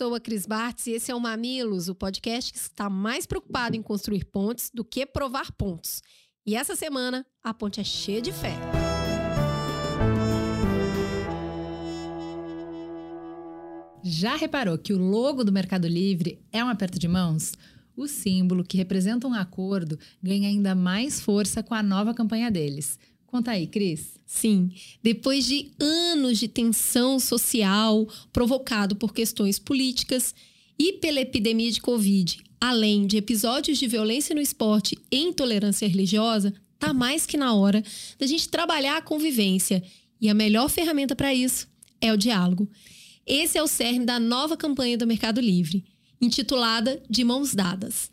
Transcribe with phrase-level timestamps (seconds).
[0.00, 3.76] sou a Cris Bartz e esse é o Mamilos, o podcast que está mais preocupado
[3.76, 6.02] em construir pontes do que provar pontos.
[6.46, 8.54] E essa semana, a ponte é cheia de fé.
[14.02, 17.52] Já reparou que o logo do Mercado Livre é um aperto de mãos?
[17.94, 22.98] O símbolo, que representa um acordo, ganha ainda mais força com a nova campanha deles.
[23.30, 24.18] Conta aí, Cris.
[24.26, 30.34] Sim, depois de anos de tensão social provocado por questões políticas
[30.78, 36.52] e pela epidemia de Covid, além de episódios de violência no esporte e intolerância religiosa,
[36.78, 37.84] tá mais que na hora
[38.18, 39.82] da gente trabalhar a convivência.
[40.20, 41.68] E a melhor ferramenta para isso
[42.00, 42.68] é o diálogo.
[43.24, 45.84] Esse é o cerne da nova campanha do Mercado Livre,
[46.20, 48.10] intitulada De Mãos Dadas.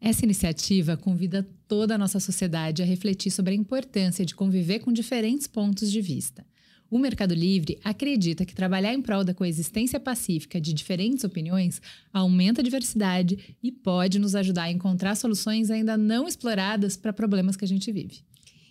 [0.00, 4.90] Essa iniciativa convida toda a nossa sociedade a refletir sobre a importância de conviver com
[4.90, 6.44] diferentes pontos de vista.
[6.90, 11.80] O Mercado Livre acredita que trabalhar em prol da coexistência pacífica de diferentes opiniões
[12.12, 17.54] aumenta a diversidade e pode nos ajudar a encontrar soluções ainda não exploradas para problemas
[17.54, 18.24] que a gente vive.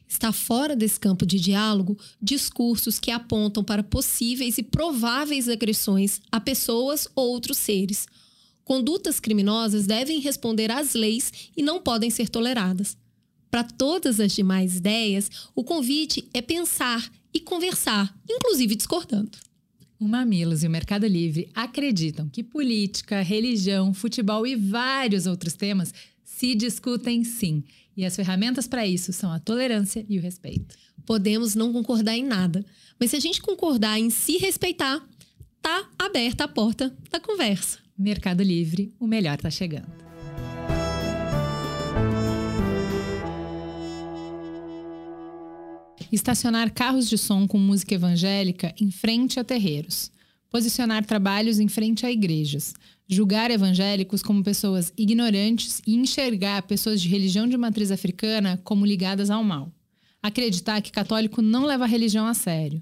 [0.05, 6.41] Está fora desse campo de diálogo discursos que apontam para possíveis e prováveis agressões a
[6.41, 8.07] pessoas ou outros seres
[8.69, 12.95] Condutas criminosas devem responder às leis e não podem ser toleradas.
[13.49, 19.31] Para todas as demais ideias, o convite é pensar e conversar, inclusive discordando.
[19.99, 25.91] O Mamilos e o Mercado Livre acreditam que política, religião, futebol e vários outros temas
[26.23, 27.63] se discutem sim.
[27.97, 30.75] E as ferramentas para isso são a tolerância e o respeito.
[31.07, 32.63] Podemos não concordar em nada,
[32.99, 35.03] mas se a gente concordar em se respeitar,
[35.59, 37.88] tá aberta a porta da conversa.
[37.99, 39.91] Mercado Livre, o melhor está chegando.
[46.09, 50.09] Estacionar carros de som com música evangélica em frente a terreiros.
[50.49, 52.73] Posicionar trabalhos em frente a igrejas.
[53.05, 59.29] Julgar evangélicos como pessoas ignorantes e enxergar pessoas de religião de matriz africana como ligadas
[59.29, 59.73] ao mal.
[60.23, 62.81] Acreditar que católico não leva a religião a sério.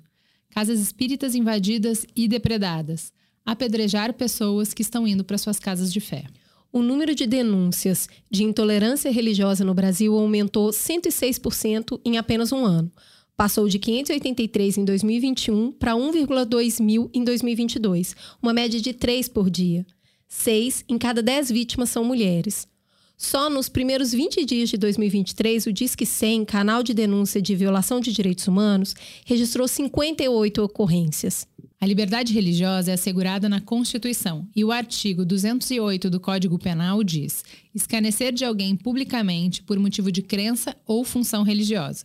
[0.51, 3.11] Casas espíritas invadidas e depredadas
[3.47, 6.25] apedrejar pessoas que estão indo para suas casas de fé.
[6.69, 12.91] O número de denúncias de intolerância religiosa no Brasil aumentou 106% em apenas um ano.
[13.37, 19.49] Passou de 583 em 2021 para 1,2 mil em 2022, uma média de 3 por
[19.49, 19.85] dia.
[20.27, 22.67] Seis em cada 10 vítimas são mulheres.
[23.15, 28.01] Só nos primeiros 20 dias de 2023, o Disque 100, canal de denúncia de violação
[28.01, 28.93] de direitos humanos,
[29.25, 31.47] registrou 58 ocorrências.
[31.79, 37.43] A liberdade religiosa é assegurada na Constituição e o artigo 208 do Código Penal diz:
[37.73, 42.03] escarnecer de alguém publicamente por motivo de crença ou função religiosa,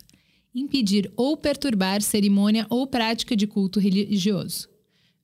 [0.54, 4.68] impedir ou perturbar cerimônia ou prática de culto religioso,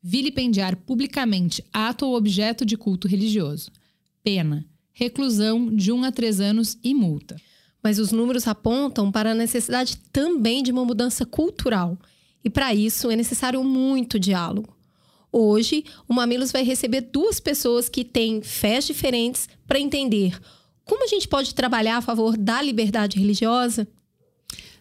[0.03, 3.71] vilipendiar publicamente ato ou objeto de culto religioso,
[4.25, 7.37] pena, reclusão de 1 um a 3 anos e multa.
[7.83, 11.99] Mas os números apontam para a necessidade também de uma mudança cultural
[12.49, 14.75] e para isso é necessário muito diálogo.
[15.31, 20.41] Hoje, o Mamilos vai receber duas pessoas que têm fés diferentes para entender
[20.83, 23.87] como a gente pode trabalhar a favor da liberdade religiosa.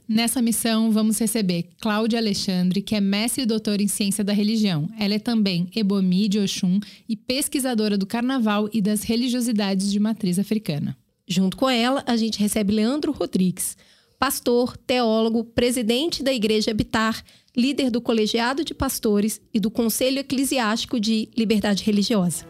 [0.07, 4.89] Nessa missão, vamos receber Cláudia Alexandre, que é mestre e doutora em ciência da religião.
[4.97, 6.79] Ela é também Ebomi de Oxum
[7.09, 10.97] e pesquisadora do carnaval e das religiosidades de matriz africana.
[11.27, 13.75] Junto com ela, a gente recebe Leandro Rodrigues,
[14.17, 17.23] pastor, teólogo, presidente da Igreja Habitar,
[17.57, 22.45] líder do Colegiado de Pastores e do Conselho Eclesiástico de Liberdade Religiosa.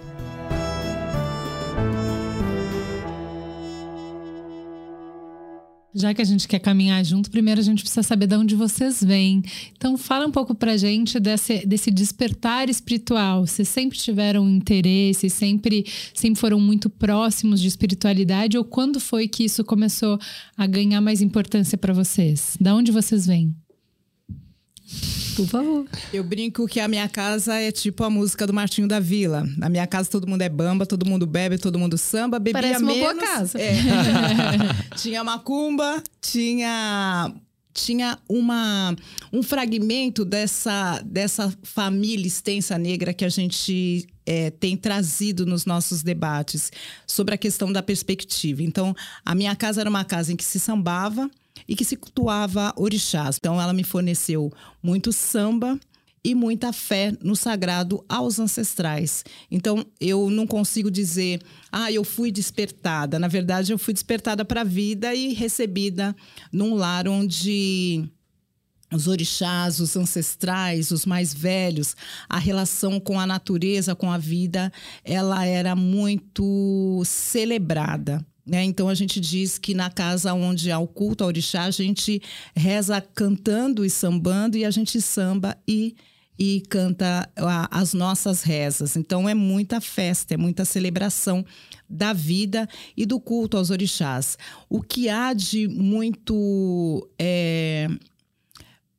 [5.96, 9.04] Já que a gente quer caminhar junto, primeiro a gente precisa saber de onde vocês
[9.04, 9.42] vêm.
[9.76, 13.48] Então, fala um pouco pra gente desse, desse despertar espiritual.
[13.48, 18.60] Vocês sempre tiveram interesse, sempre, sempre foram muito próximos de espiritualidade?
[18.60, 20.20] Ou quando foi que isso começou
[20.56, 22.56] a ganhar mais importância para vocês?
[22.62, 23.56] Da onde vocês vêm?
[25.36, 25.86] Por favor.
[26.12, 29.48] Eu brinco que a minha casa é tipo a música do Martinho da Vila.
[29.58, 32.84] Na minha casa todo mundo é bamba, todo mundo bebe, todo mundo samba, bebia Parece
[32.84, 32.96] menos.
[32.96, 33.60] uma boa casa.
[33.60, 33.76] É.
[34.98, 37.32] tinha macumba, tinha
[37.78, 38.96] tinha uma,
[39.32, 46.04] um fragmento dessa, dessa família extensa negra que a gente é, tem trazido nos nossos
[46.04, 46.70] debates
[47.08, 48.62] sobre a questão da perspectiva.
[48.62, 48.94] Então,
[49.26, 51.32] a minha casa era uma casa em que se sambava
[51.66, 53.38] e que se cultuava orixás.
[53.40, 54.52] Então, ela me forneceu
[54.84, 55.80] muito samba
[56.22, 59.24] e muita fé no sagrado aos ancestrais.
[59.50, 61.42] Então, eu não consigo dizer,
[61.72, 63.18] ah, eu fui despertada.
[63.18, 66.14] Na verdade, eu fui despertada para a vida e recebida
[66.52, 68.12] num lar onde
[68.92, 71.96] os orixás, os ancestrais, os mais velhos,
[72.30, 74.72] a relação com a natureza, com a vida,
[75.04, 78.26] ela era muito celebrada.
[78.46, 78.64] Né?
[78.64, 82.22] Então a gente diz que na casa onde há o culto ao orixá, a gente
[82.56, 85.96] reza cantando e sambando, e a gente samba e
[86.40, 87.28] e canta
[87.72, 88.96] as nossas rezas.
[88.96, 91.44] Então é muita festa, é muita celebração
[91.90, 94.38] da vida e do culto aos orixás.
[94.70, 97.88] O que há de muito é,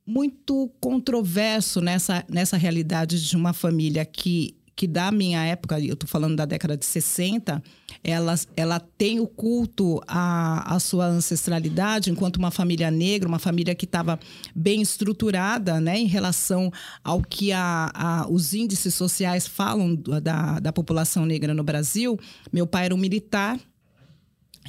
[0.08, 6.08] muito controverso nessa, nessa realidade de uma família que que da minha época, eu estou
[6.08, 7.60] falando da década de 60,
[8.04, 13.74] ela, ela tem o culto à, à sua ancestralidade enquanto uma família negra, uma família
[13.74, 14.20] que estava
[14.54, 16.70] bem estruturada né, em relação
[17.02, 22.16] ao que a, a, os índices sociais falam da, da população negra no Brasil.
[22.52, 23.58] Meu pai era um militar.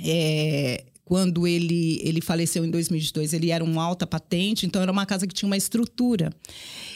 [0.04, 5.08] É, quando ele, ele faleceu em 2002, ele era um alta patente, então era uma
[5.08, 6.32] casa que tinha uma estrutura.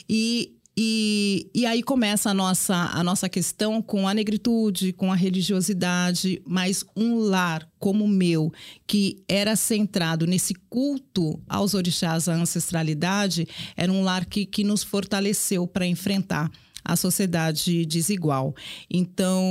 [0.08, 5.16] E e, e aí começa a nossa, a nossa questão com a negritude, com a
[5.16, 8.52] religiosidade, mas um lar como o meu,
[8.88, 14.82] que era centrado nesse culto aos orixás, à ancestralidade, era um lar que, que nos
[14.82, 16.52] fortaleceu para enfrentar
[16.84, 18.56] a sociedade desigual.
[18.90, 19.46] Então,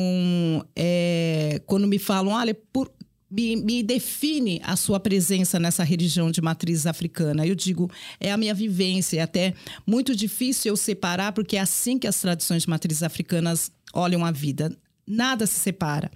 [0.75, 2.91] é, quando me falam, olha, por,
[3.33, 7.47] me, me, define a sua presença nessa religião de matriz africana.
[7.47, 7.91] Eu digo,
[8.21, 9.19] é a minha vivência.
[9.19, 9.55] É até
[9.87, 14.31] muito difícil eu separar, porque é assim que as tradições de matriz africanas olham a
[14.31, 14.77] vida.
[15.07, 16.11] Nada se separa.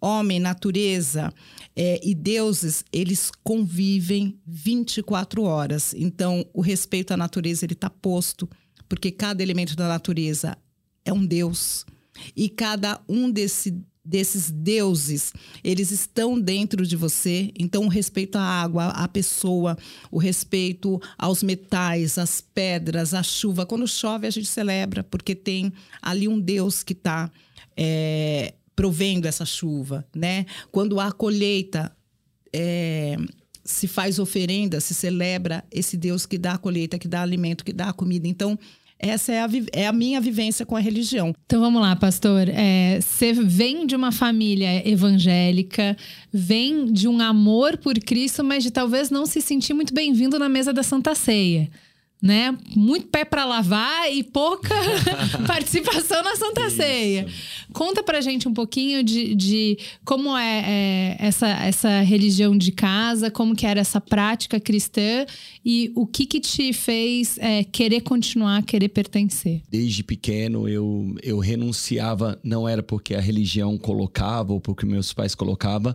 [0.00, 1.34] Homem, natureza
[1.74, 5.92] é, e deuses, eles convivem 24 horas.
[5.92, 8.48] Então, o respeito à natureza ele está posto,
[8.88, 10.56] porque cada elemento da natureza
[11.04, 11.84] é um deus.
[12.36, 15.32] E cada um desse, desses deuses,
[15.62, 17.52] eles estão dentro de você.
[17.58, 19.76] Então, o respeito à água, à pessoa,
[20.10, 23.66] o respeito aos metais, às pedras, à chuva.
[23.66, 27.30] Quando chove, a gente celebra, porque tem ali um Deus que está
[27.76, 30.46] é, provendo essa chuva, né?
[30.72, 31.94] Quando há colheita,
[32.52, 33.16] é,
[33.64, 37.72] se faz oferenda, se celebra esse Deus que dá a colheita, que dá alimento, que
[37.72, 38.26] dá a comida.
[38.26, 38.58] Então,
[39.00, 41.34] essa é a, é a minha vivência com a religião.
[41.46, 42.48] Então vamos lá, pastor.
[42.48, 45.96] É, você vem de uma família evangélica,
[46.32, 50.48] vem de um amor por Cristo, mas de talvez não se sentir muito bem-vindo na
[50.48, 51.70] mesa da Santa Ceia
[52.22, 52.56] né?
[52.76, 54.74] Muito pé para lavar e pouca
[55.46, 56.76] participação na Santa Isso.
[56.76, 57.26] Ceia.
[57.72, 63.30] Conta pra gente um pouquinho de, de como é, é, essa, essa religião de casa,
[63.30, 65.24] como que era essa prática cristã
[65.64, 69.62] e o que que te fez é, querer continuar, querer pertencer.
[69.70, 75.34] Desde pequeno eu, eu renunciava, não era porque a religião colocava ou porque meus pais
[75.34, 75.94] colocavam,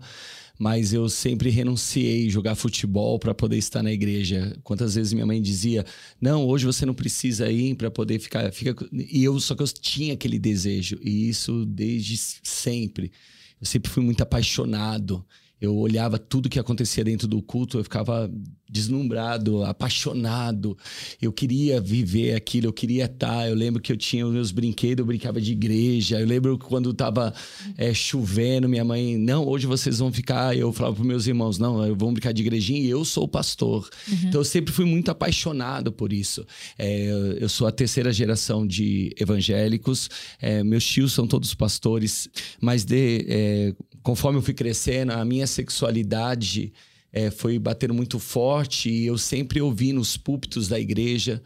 [0.58, 4.58] mas eu sempre renunciei jogar futebol para poder estar na igreja.
[4.64, 5.86] Quantas vezes minha mãe dizia:
[6.20, 9.68] "Não, hoje você não precisa ir para poder ficar, fica e eu só que eu
[9.68, 13.12] tinha aquele desejo e isso desde sempre.
[13.60, 15.26] Eu sempre fui muito apaixonado.
[15.62, 18.30] Eu olhava tudo que acontecia dentro do culto, eu ficava
[18.70, 20.78] deslumbrado, apaixonado.
[21.22, 23.48] Eu queria viver aquilo, eu queria estar.
[23.48, 26.20] Eu lembro que eu tinha os meus brinquedos, eu brincava de igreja.
[26.20, 27.34] Eu lembro quando estava
[27.78, 30.58] é, chovendo, minha mãe, não, hoje vocês vão ficar.
[30.58, 33.88] Eu falava para meus irmãos, não, eu vou brincar de igrejinha e eu sou pastor.
[34.08, 34.18] Uhum.
[34.26, 36.46] Então eu sempre fui muito apaixonado por isso.
[36.78, 40.10] É, eu sou a terceira geração de evangélicos,
[40.42, 42.28] é, meus tios são todos pastores,
[42.60, 43.74] mas de, é,
[44.06, 46.72] conforme eu fui crescendo, a minha sexualidade
[47.12, 51.42] é, foi batendo muito forte e eu sempre ouvi nos púlpitos da igreja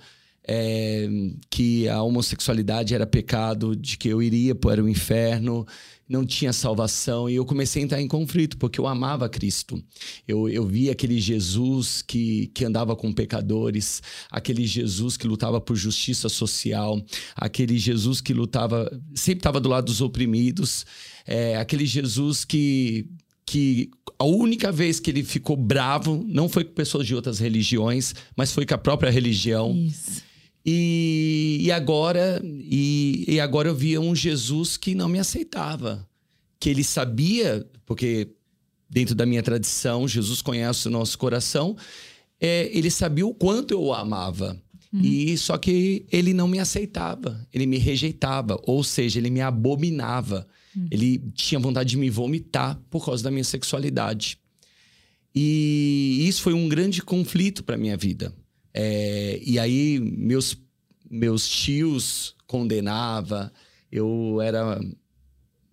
[0.45, 1.07] é,
[1.49, 5.65] que a homossexualidade era pecado, de que eu iria para o inferno,
[6.09, 7.29] não tinha salvação.
[7.29, 9.81] E eu comecei a entrar em conflito, porque eu amava Cristo.
[10.27, 14.01] Eu, eu via aquele Jesus que, que andava com pecadores,
[14.31, 16.99] aquele Jesus que lutava por justiça social,
[17.35, 20.85] aquele Jesus que lutava, sempre estava do lado dos oprimidos,
[21.27, 23.07] é, aquele Jesus que
[23.45, 23.89] que
[24.19, 28.53] a única vez que ele ficou bravo não foi com pessoas de outras religiões, mas
[28.53, 29.75] foi com a própria religião.
[29.75, 30.28] Isso.
[30.65, 36.07] E, e agora e, e agora eu via um Jesus que não me aceitava,
[36.59, 38.29] que ele sabia, porque
[38.89, 41.75] dentro da minha tradição Jesus conhece o nosso coração,
[42.39, 44.61] é, ele sabia o quanto eu o amava.
[44.91, 50.47] E só que ele não me aceitava, ele me rejeitava, ou seja, ele me abominava.
[50.89, 54.39] Ele tinha vontade de me vomitar por causa da minha sexualidade.
[55.33, 58.33] E isso foi um grande conflito para minha vida.
[58.73, 60.57] É, e aí meus
[61.09, 63.51] meus tios condenava,
[63.91, 64.79] eu era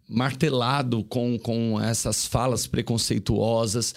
[0.09, 3.95] martelado com, com essas falas preconceituosas,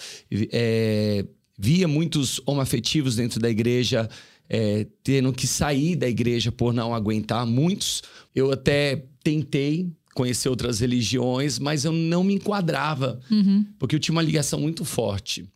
[0.52, 1.24] é,
[1.58, 4.08] via muitos homoafetivos dentro da igreja
[4.48, 7.46] é, tendo que sair da igreja por não aguentar.
[7.46, 8.02] Muitos,
[8.34, 13.64] eu até tentei conhecer outras religiões, mas eu não me enquadrava, Uhum.
[13.78, 15.48] porque eu tinha uma ligação muito forte.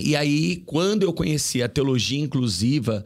[0.00, 3.04] E aí, quando eu conheci a teologia inclusiva,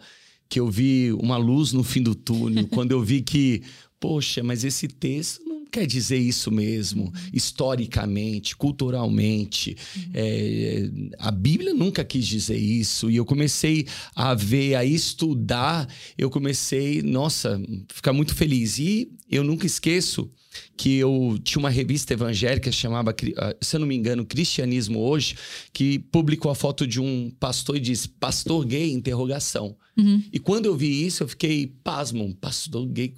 [0.49, 3.63] que eu vi uma luz no fim do túnel, quando eu vi que,
[3.99, 9.77] poxa, mas esse texto não quer dizer isso mesmo, historicamente, culturalmente.
[10.13, 13.09] É, a Bíblia nunca quis dizer isso.
[13.09, 18.79] E eu comecei a ver, a estudar, eu comecei, nossa, ficar muito feliz.
[18.79, 20.29] E eu nunca esqueço
[20.77, 25.37] que eu tinha uma revista evangélica chamava, ah, se eu não me engano, Cristianismo Hoje,
[25.73, 29.77] que publicou a foto de um pastor e disse pastor gay interrogação.
[30.33, 33.13] E quando eu vi isso, eu fiquei pasmo, pastor gay.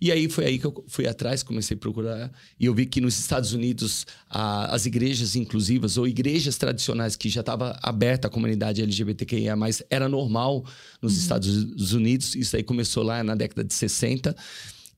[0.00, 3.00] E aí foi aí que eu fui atrás, comecei a procurar e eu vi que
[3.00, 8.30] nos Estados Unidos a- as igrejas inclusivas ou igrejas tradicionais que já estava aberta a
[8.30, 9.54] comunidade LGBTQIA+,
[9.88, 10.64] era normal
[11.00, 12.34] nos Estados Unidos.
[12.34, 14.34] Isso aí começou lá na década de 60.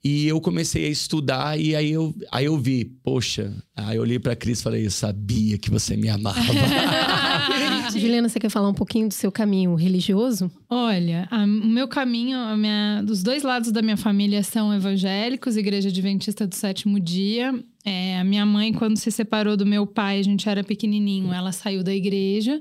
[0.05, 4.19] E eu comecei a estudar e aí eu, aí eu vi, poxa, aí eu olhei
[4.19, 6.39] pra Cris e falei, eu sabia que você me amava.
[7.99, 10.51] Juliana, você quer falar um pouquinho do seu caminho religioso?
[10.69, 15.57] Olha, a- o meu caminho, a minha, dos dois lados da minha família são evangélicos,
[15.57, 17.55] Igreja Adventista do Sétimo Dia.
[17.85, 21.53] É, a minha mãe, quando se separou do meu pai, a gente era pequenininho, ela
[21.53, 22.61] saiu da igreja.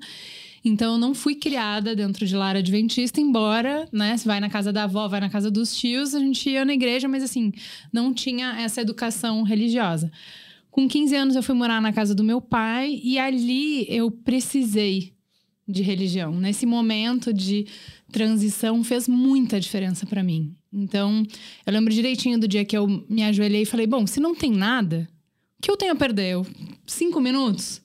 [0.67, 4.73] Então, eu não fui criada dentro de lar adventista, embora, né, se vai na casa
[4.73, 7.53] da avó, vai na casa dos tios, a gente ia na igreja, mas assim,
[7.93, 10.11] não tinha essa educação religiosa.
[10.71, 15.13] Com 15 anos, eu fui morar na casa do meu pai e ali eu precisei
[15.67, 16.33] de religião.
[16.33, 17.67] Nesse momento de
[18.11, 20.55] transição fez muita diferença pra mim.
[20.73, 21.23] Então,
[21.65, 24.51] eu lembro direitinho do dia que eu me ajoelhei e falei: bom, se não tem
[24.51, 25.07] nada,
[25.57, 26.33] o que eu tenho a perder?
[26.33, 26.45] Eu-
[26.85, 27.81] Cinco minutos?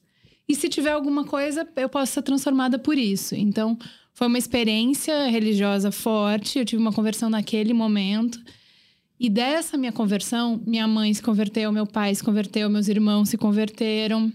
[0.50, 3.36] E se tiver alguma coisa, eu posso ser transformada por isso.
[3.36, 3.78] Então,
[4.12, 6.58] foi uma experiência religiosa forte.
[6.58, 8.36] Eu tive uma conversão naquele momento.
[9.20, 13.38] E dessa minha conversão, minha mãe se converteu, meu pai se converteu, meus irmãos se
[13.38, 14.32] converteram.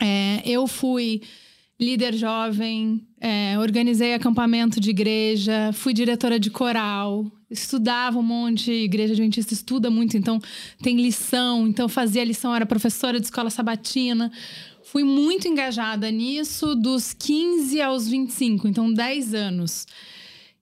[0.00, 1.20] É, eu fui
[1.78, 9.12] líder jovem, é, organizei acampamento de igreja, fui diretora de coral, estudava um monte, igreja
[9.12, 10.40] adventista estuda muito, então
[10.82, 14.32] tem lição, então fazia lição, era professora de escola sabatina.
[14.94, 19.88] Fui muito engajada nisso dos 15 aos 25, então 10 anos.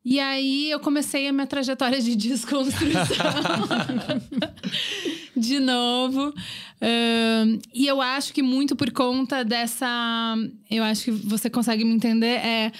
[0.02, 3.04] E aí eu comecei a minha trajetória de desconstrução.
[5.36, 6.32] de novo.
[7.74, 10.34] E eu acho que muito por conta dessa.
[10.70, 12.38] Eu acho que você consegue me entender.
[12.38, 12.72] É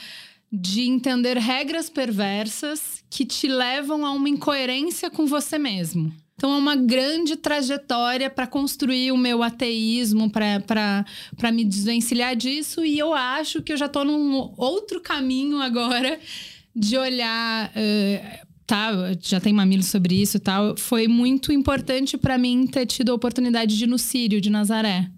[0.51, 6.13] de entender regras perversas que te levam a uma incoerência com você mesmo.
[6.43, 12.85] Então é uma grande trajetória para construir o meu ateísmo, para me desvencilhar disso.
[12.85, 16.19] E eu acho que eu já tô num outro caminho agora
[16.75, 17.71] de olhar.
[17.77, 20.77] eh, tá, já tem mamilo sobre isso e tal.
[20.77, 25.09] Foi muito importante para mim ter tido a oportunidade de ir no Sírio de Nazaré.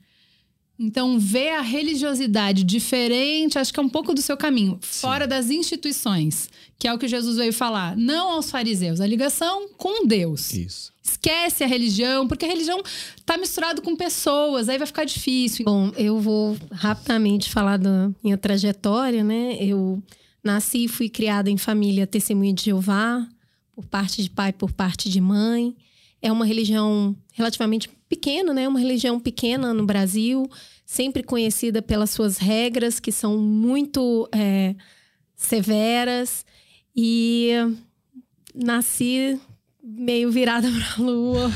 [0.79, 5.49] Então, ver a religiosidade diferente, acho que é um pouco do seu caminho, fora das
[5.49, 7.97] instituições, que é o que Jesus veio falar.
[7.97, 10.53] Não aos fariseus, a ligação com Deus.
[10.53, 10.94] Isso.
[11.07, 12.83] Esquece a religião, porque a religião
[13.27, 15.65] tá misturado com pessoas, aí vai ficar difícil.
[15.67, 19.59] Bom, eu vou rapidamente falar da minha trajetória, né?
[19.61, 20.03] Eu
[20.43, 23.27] nasci e fui criada em família testemunha de Jeová,
[23.75, 25.77] por parte de pai, por parte de mãe.
[26.23, 28.67] É uma religião relativamente pequena, né?
[28.67, 30.49] Uma religião pequena no Brasil,
[30.87, 34.75] sempre conhecida pelas suas regras, que são muito é,
[35.37, 36.47] severas.
[36.97, 37.51] E
[38.55, 39.39] nasci
[39.85, 41.51] meio virada para a lua.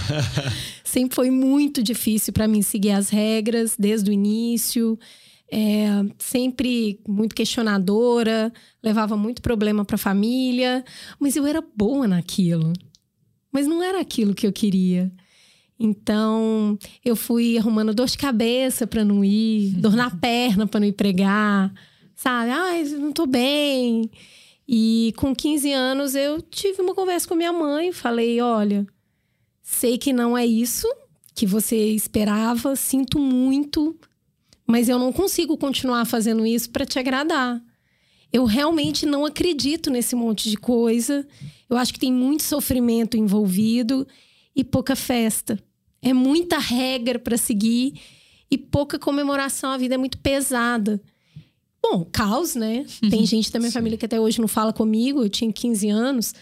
[0.85, 4.99] sempre foi muito difícil para mim seguir as regras desde o início.
[5.51, 5.87] É,
[6.19, 10.85] sempre muito questionadora, levava muito problema para a família,
[11.19, 12.73] mas eu era boa naquilo.
[13.51, 15.11] Mas não era aquilo que eu queria.
[15.81, 20.87] Então, eu fui arrumando dor de cabeça para não ir, dor na perna para não
[20.87, 21.73] ir pregar,
[22.15, 22.51] sabe?
[22.51, 24.11] Ai, não tô bem.
[24.69, 28.87] E com 15 anos eu tive uma conversa com minha mãe, falei: "Olha,
[29.63, 30.87] sei que não é isso
[31.35, 33.97] que você esperava, sinto muito,
[34.67, 37.63] mas eu não consigo continuar fazendo isso para te agradar.
[38.33, 41.27] Eu realmente não acredito nesse monte de coisa.
[41.71, 44.07] Eu acho que tem muito sofrimento envolvido
[44.55, 45.59] e pouca festa.
[46.03, 47.95] É muita regra para seguir
[48.51, 49.71] e pouca comemoração.
[49.71, 51.01] A vida é muito pesada.
[51.83, 52.85] Bom, caos, né?
[53.09, 55.23] Tem gente da minha família que até hoje não fala comigo.
[55.23, 56.35] Eu tinha 15 anos.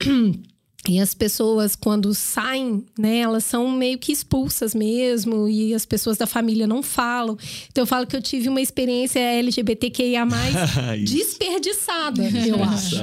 [0.88, 6.16] E as pessoas, quando saem, né, elas são meio que expulsas mesmo, e as pessoas
[6.16, 7.36] da família não falam.
[7.70, 10.26] Então eu falo que eu tive uma experiência LGBTQIA
[11.04, 12.96] desperdiçada, eu acho.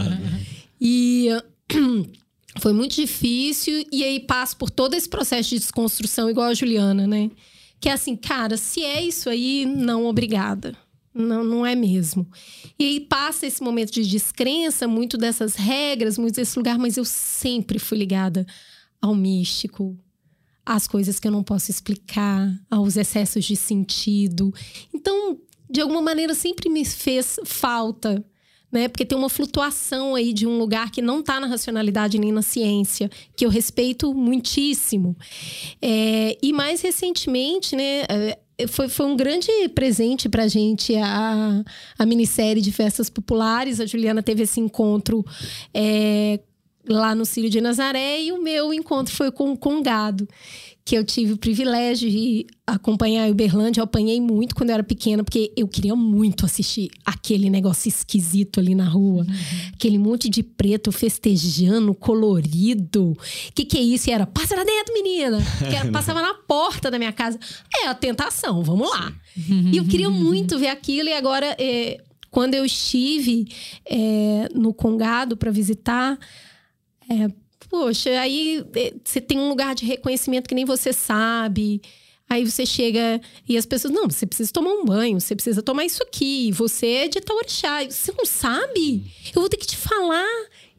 [0.82, 1.28] E
[2.60, 7.06] foi muito difícil, e aí passo por todo esse processo de desconstrução, igual a Juliana,
[7.06, 7.30] né?
[7.80, 10.76] Que é assim, cara, se é isso aí, não obrigada.
[11.18, 12.28] Não, não é mesmo.
[12.78, 17.06] E aí passa esse momento de descrença, muito dessas regras, muito desse lugar, mas eu
[17.06, 18.46] sempre fui ligada
[19.02, 19.98] ao místico,
[20.66, 24.54] às coisas que eu não posso explicar, aos excessos de sentido.
[24.94, 28.24] Então, de alguma maneira, sempre me fez falta
[28.72, 28.88] né?
[28.88, 32.42] Porque tem uma flutuação aí de um lugar que não está na racionalidade nem na
[32.42, 35.16] ciência, que eu respeito muitíssimo.
[35.82, 38.02] É, e mais recentemente, né?
[38.10, 41.64] É, foi, foi um grande presente para a gente a,
[42.00, 43.80] a minissérie de festas populares.
[43.80, 45.24] A Juliana teve esse encontro
[45.74, 46.40] é,
[46.88, 50.28] lá no Círio de Nazaré e o meu encontro foi com, com gado
[50.88, 53.82] que eu tive o privilégio de acompanhar a Uberlândia.
[53.82, 58.62] Eu apanhei muito quando eu era pequena, porque eu queria muito assistir aquele negócio esquisito
[58.62, 59.24] ali na rua.
[59.24, 59.72] Uhum.
[59.74, 63.12] Aquele monte de preto festejando, colorido.
[63.12, 63.18] O
[63.54, 64.10] que, que é isso?
[64.10, 65.40] E era, passa lá dentro, menina!
[65.60, 67.38] Que era, passava na porta da minha casa.
[67.84, 69.12] É a tentação, vamos lá.
[69.36, 69.72] Uhum.
[69.74, 72.02] E eu queria muito ver aquilo, e agora, é,
[72.32, 73.46] quando eu estive
[73.86, 76.18] é, no Congado para visitar.
[77.10, 77.30] É,
[77.70, 81.82] poxa, aí é, você tem um lugar de reconhecimento que nem você sabe.
[82.30, 85.86] Aí você chega e as pessoas, não, você precisa tomar um banho, você precisa tomar
[85.86, 89.06] isso aqui, você é de Taurixá, você não sabe?
[89.34, 90.28] Eu vou ter que te falar.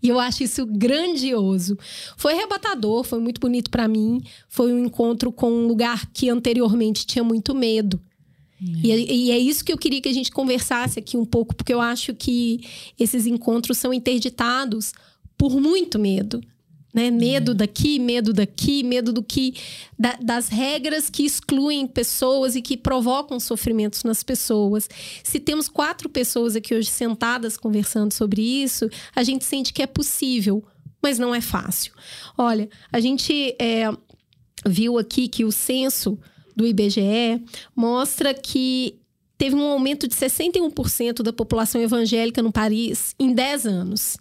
[0.00, 1.76] E eu acho isso grandioso.
[2.16, 4.22] Foi arrebatador, foi muito bonito para mim.
[4.48, 8.00] Foi um encontro com um lugar que anteriormente tinha muito medo.
[8.60, 11.54] E, é, e, é isso que eu queria que a gente conversasse aqui um pouco,
[11.54, 12.60] porque eu acho que
[12.98, 14.92] esses encontros são interditados
[15.38, 16.42] por muito medo.
[16.92, 17.10] Né?
[17.10, 19.54] Medo daqui, medo daqui, medo do que.
[19.98, 24.88] Da, das regras que excluem pessoas e que provocam sofrimentos nas pessoas.
[25.22, 29.86] Se temos quatro pessoas aqui hoje sentadas conversando sobre isso, a gente sente que é
[29.86, 30.64] possível,
[31.00, 31.92] mas não é fácil.
[32.36, 33.90] Olha, a gente é,
[34.66, 36.18] viu aqui que o censo
[36.56, 37.44] do IBGE
[37.76, 38.98] mostra que
[39.36, 44.16] teve um aumento de 61% da população evangélica no país em 10 anos.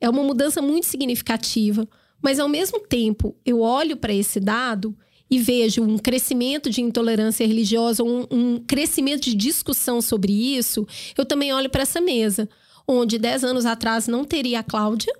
[0.00, 1.88] É uma mudança muito significativa,
[2.22, 4.96] mas ao mesmo tempo eu olho para esse dado
[5.30, 11.24] e vejo um crescimento de intolerância religiosa, um, um crescimento de discussão sobre isso, eu
[11.24, 12.48] também olho para essa mesa,
[12.86, 15.12] onde 10 anos atrás não teria a Cláudia,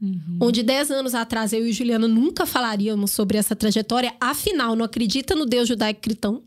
[0.00, 0.38] Uhum.
[0.40, 5.34] Onde 10 anos atrás eu e Juliana nunca falaríamos sobre essa trajetória, afinal, não acredita
[5.34, 6.42] no Deus judaico cristão,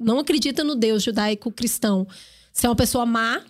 [0.00, 2.06] não acredita no Deus judaico cristão.
[2.52, 3.42] Você é uma pessoa má,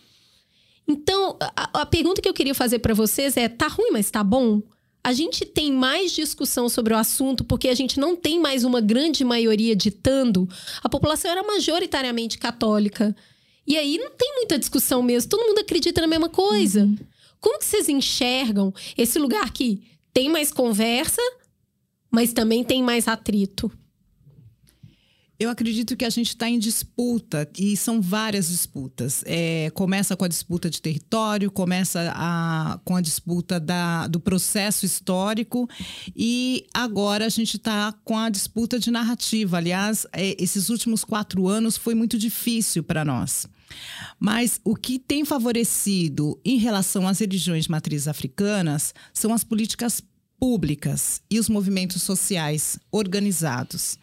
[0.87, 4.23] então, a, a pergunta que eu queria fazer para vocês é: tá ruim, mas tá
[4.23, 4.63] bom?
[5.03, 8.81] A gente tem mais discussão sobre o assunto porque a gente não tem mais uma
[8.81, 10.49] grande maioria ditando.
[10.83, 13.15] A população era majoritariamente católica.
[13.67, 15.29] E aí não tem muita discussão mesmo.
[15.29, 16.85] Todo mundo acredita na mesma coisa.
[16.85, 16.97] Uhum.
[17.39, 21.21] Como que vocês enxergam esse lugar que tem mais conversa,
[22.11, 23.71] mas também tem mais atrito?
[25.39, 29.25] Eu acredito que a gente está em disputa e são várias disputas.
[29.27, 34.87] É, começa com a disputa de território, começa a, com a disputa da, do processo
[34.87, 35.69] histórico
[36.15, 39.57] e agora a gente está com a disputa de narrativa.
[39.57, 43.47] Aliás, é, esses últimos quatro anos foi muito difícil para nós.
[44.21, 50.01] Mas o que tem favorecido em relação às religiões matrizes africanas são as políticas
[50.39, 53.99] públicas e os movimentos sociais organizados.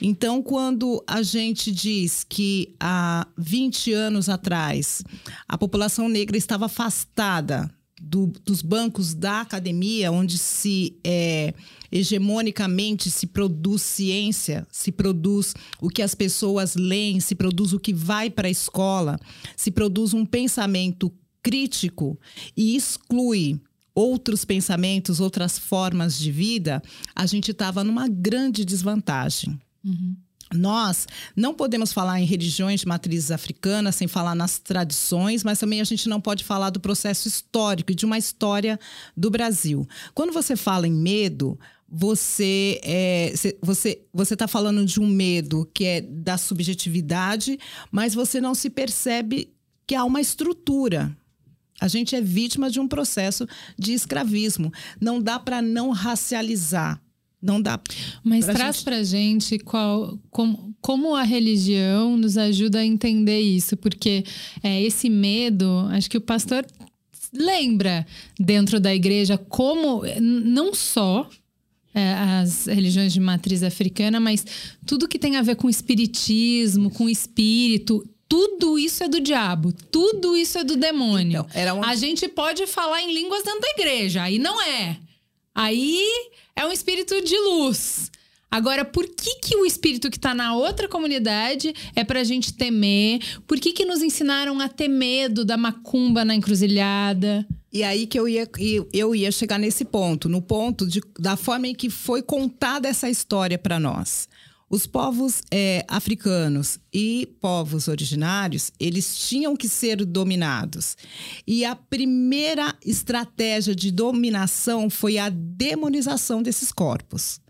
[0.00, 5.02] Então, quando a gente diz que há 20 anos atrás
[5.48, 7.70] a população negra estava afastada
[8.00, 11.54] do, dos bancos da academia, onde se é,
[11.90, 17.92] hegemonicamente se produz ciência, se produz o que as pessoas leem, se produz o que
[17.92, 19.18] vai para a escola,
[19.56, 22.18] se produz um pensamento crítico
[22.56, 23.60] e exclui
[23.94, 26.82] outros pensamentos, outras formas de vida,
[27.14, 29.60] a gente estava numa grande desvantagem.
[29.84, 30.16] Uhum.
[30.52, 35.80] Nós não podemos falar em religiões de matrizes africanas sem falar nas tradições, mas também
[35.80, 38.78] a gente não pode falar do processo histórico e de uma história
[39.16, 39.86] do Brasil.
[40.12, 45.84] Quando você fala em medo, você é, você você está falando de um medo que
[45.84, 47.58] é da subjetividade,
[47.90, 49.52] mas você não se percebe
[49.86, 51.16] que há uma estrutura
[51.80, 53.46] A gente é vítima de um processo
[53.78, 54.72] de escravismo.
[55.00, 57.00] Não dá para não racializar.
[57.42, 57.78] Não dá.
[58.22, 58.84] Mas pra traz gente...
[58.84, 64.24] pra gente qual, como, como a religião nos ajuda a entender isso, porque
[64.62, 66.64] é, esse medo, acho que o pastor
[67.34, 68.06] lembra
[68.40, 71.28] dentro da igreja como não só
[71.94, 74.44] é, as religiões de matriz africana, mas
[74.86, 80.36] tudo que tem a ver com espiritismo, com espírito, tudo isso é do diabo, tudo
[80.36, 81.46] isso é do demônio.
[81.54, 81.84] Então, um...
[81.84, 84.98] A gente pode falar em línguas dentro da igreja, aí não é.
[85.54, 86.02] Aí
[86.56, 88.10] é um espírito de luz.
[88.50, 92.52] Agora, por que, que o espírito que está na outra comunidade é para a gente
[92.52, 93.20] temer?
[93.48, 97.44] Por que, que nos ensinaram a ter medo da macumba na encruzilhada?
[97.72, 98.48] E aí que eu ia,
[98.92, 103.10] eu ia chegar nesse ponto, no ponto de, da forma em que foi contada essa
[103.10, 104.28] história para nós.
[104.68, 110.96] Os povos é, africanos e povos originários, eles tinham que ser dominados.
[111.46, 117.40] E a primeira estratégia de dominação foi a demonização desses corpos.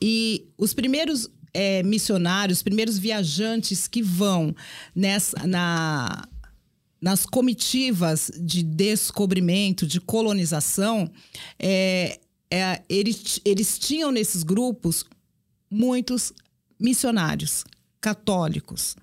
[0.00, 4.54] E os primeiros é, missionários, os primeiros viajantes que vão
[4.94, 6.28] nessa, na,
[7.00, 11.10] nas comitivas de descobrimento, de colonização,
[11.58, 12.18] é,
[12.50, 15.04] é, eles, eles tinham nesses grupos
[15.74, 16.32] muitos
[16.78, 17.64] missionários
[18.00, 18.96] católicos,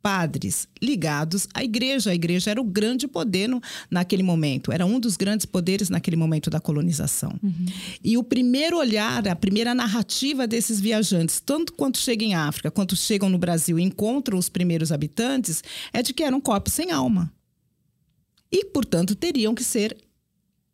[0.00, 2.10] padres ligados à igreja.
[2.10, 6.16] A igreja era o grande poder no, naquele momento, era um dos grandes poderes naquele
[6.16, 7.34] momento da colonização.
[7.42, 7.66] Uhum.
[8.02, 12.94] E o primeiro olhar, a primeira narrativa desses viajantes, tanto quanto chegam em África, quanto
[12.94, 17.32] chegam no Brasil e encontram os primeiros habitantes, é de que eram corpos sem alma.
[18.52, 19.96] E, portanto, teriam que ser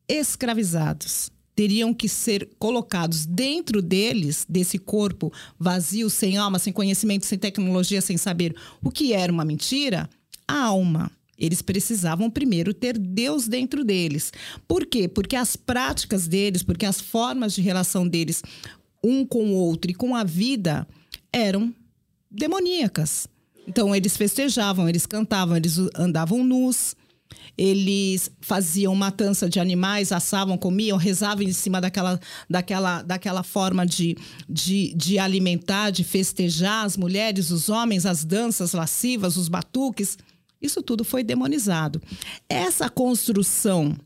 [0.07, 7.39] escravizados teriam que ser colocados dentro deles, desse corpo vazio, sem alma, sem conhecimento, sem
[7.39, 10.09] tecnologia, sem saber o que era uma mentira,
[10.49, 11.11] a alma.
[11.37, 14.33] Eles precisavam primeiro ter Deus dentro deles.
[14.67, 15.07] Por quê?
[15.07, 18.43] Porque as práticas deles, porque as formas de relação deles
[19.05, 20.89] um com o outro e com a vida
[21.31, 21.75] eram
[22.31, 23.29] demoníacas.
[23.69, 26.97] Então eles festejavam, eles cantavam, eles andavam nus,
[27.57, 34.17] eles faziam matança de animais, assavam, comiam, rezavam em cima daquela, daquela, daquela forma de,
[34.49, 40.17] de, de alimentar, de festejar as mulheres, os homens, as danças lascivas, os batuques.
[40.61, 42.01] Isso tudo foi demonizado.
[42.49, 43.97] Essa construção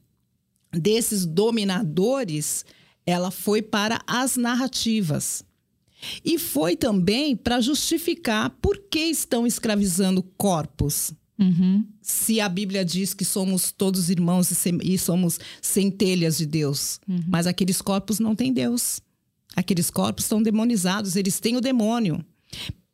[0.72, 2.64] desses dominadores,
[3.06, 5.44] ela foi para as narrativas.
[6.24, 11.12] E foi também para justificar por que estão escravizando corpos.
[11.38, 11.84] Uhum.
[12.06, 14.50] Se a Bíblia diz que somos todos irmãos
[14.82, 17.24] e, somos centelhas de Deus, uhum.
[17.26, 19.00] mas aqueles corpos não têm Deus.
[19.56, 22.22] Aqueles corpos são demonizados, eles têm o demônio.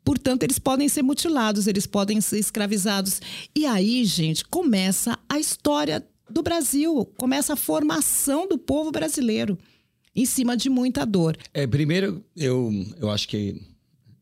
[0.05, 3.20] Portanto, eles podem ser mutilados, eles podem ser escravizados.
[3.53, 9.59] E aí, gente, começa a história do Brasil, começa a formação do povo brasileiro
[10.14, 11.37] em cima de muita dor.
[11.53, 12.70] É, primeiro, eu,
[13.01, 13.61] eu acho que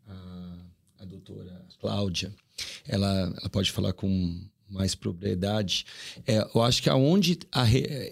[0.07, 0.55] a,
[1.01, 2.35] a doutora Cláudia
[2.87, 5.87] ela, ela pode falar com mais propriedade.
[6.26, 7.64] É, eu acho que aonde a,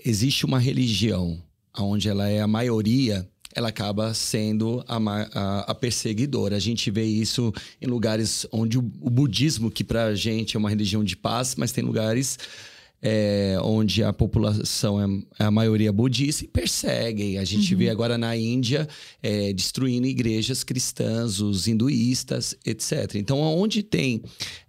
[0.04, 1.42] existe uma religião,
[1.72, 6.56] aonde ela é a maioria, ela acaba sendo a, a, a, perseguidora.
[6.56, 10.58] A gente vê isso em lugares onde o, o budismo, que para a gente é
[10.58, 12.38] uma religião de paz, mas tem lugares
[13.02, 17.38] é, onde a população é, é, a maioria budista e perseguem.
[17.38, 17.78] A gente uhum.
[17.78, 18.88] vê agora na Índia
[19.22, 23.14] é, destruindo igrejas cristãs, os hinduístas, etc.
[23.16, 24.22] Então, onde tem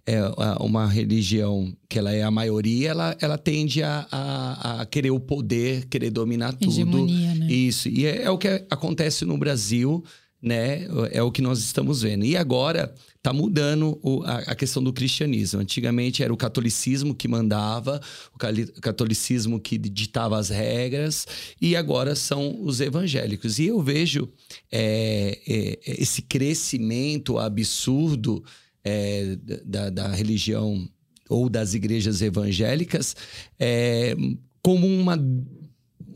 [0.06, 0.20] é,
[0.60, 5.20] uma religião que ela é a maioria, ela, ela tende a, a, a querer o
[5.20, 7.40] poder, querer dominar Hegemonia, tudo.
[7.40, 7.52] Né?
[7.52, 7.88] Isso.
[7.88, 10.04] E é, é o que acontece no Brasil
[10.40, 10.86] né?
[11.10, 12.24] É o que nós estamos vendo.
[12.24, 12.94] E agora
[13.28, 15.60] está mudando o, a, a, questão do cristianismo.
[15.60, 18.00] Antigamente era o catolicismo que mandava,
[18.34, 18.38] o
[18.80, 21.26] catolicismo que ditava as regras,
[21.60, 23.58] e agora são os evangélicos.
[23.58, 24.28] E eu vejo
[24.72, 28.42] é, é, esse crescimento absurdo
[28.82, 30.88] é, da, da, religião
[31.28, 33.14] ou das igrejas evangélicas
[33.58, 34.16] é,
[34.62, 35.16] como uma,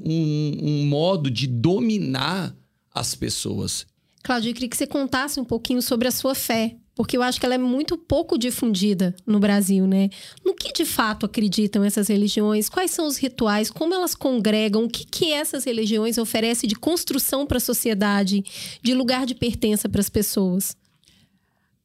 [0.01, 2.57] um, um modo de dominar
[2.94, 3.87] as pessoas.
[4.22, 7.41] Cláudia, eu queria que você contasse um pouquinho sobre a sua fé, porque eu acho
[7.41, 10.11] que ela é muito pouco difundida no Brasil, né?
[10.45, 12.69] No que de fato acreditam essas religiões?
[12.69, 13.71] Quais são os rituais?
[13.71, 14.85] Como elas congregam?
[14.85, 18.45] O que, que essas religiões oferecem de construção para a sociedade,
[18.83, 20.77] de lugar de pertença para as pessoas?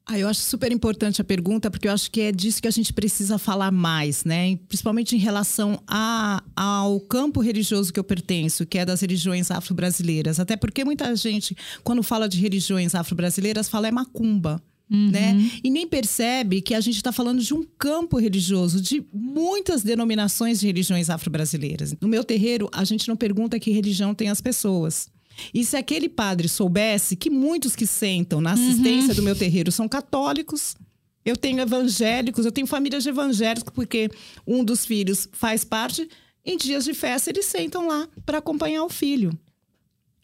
[0.09, 2.71] Ah, eu acho super importante a pergunta, porque eu acho que é disso que a
[2.71, 4.55] gente precisa falar mais, né?
[4.69, 10.39] Principalmente em relação a, ao campo religioso que eu pertenço, que é das religiões afro-brasileiras.
[10.39, 14.63] Até porque muita gente, quando fala de religiões afro-brasileiras, fala é macumba.
[14.89, 15.51] Né?
[15.63, 20.59] E nem percebe que a gente está falando de um campo religioso, de muitas denominações
[20.59, 21.93] de religiões afro-brasileiras.
[21.99, 25.09] No meu terreiro, a gente não pergunta que religião tem as pessoas.
[25.53, 29.87] E se aquele padre soubesse que muitos que sentam na assistência do meu terreiro são
[29.87, 30.75] católicos,
[31.23, 34.09] eu tenho evangélicos, eu tenho famílias de evangélicos, porque
[34.45, 36.07] um dos filhos faz parte,
[36.45, 39.37] em dias de festa eles sentam lá para acompanhar o filho.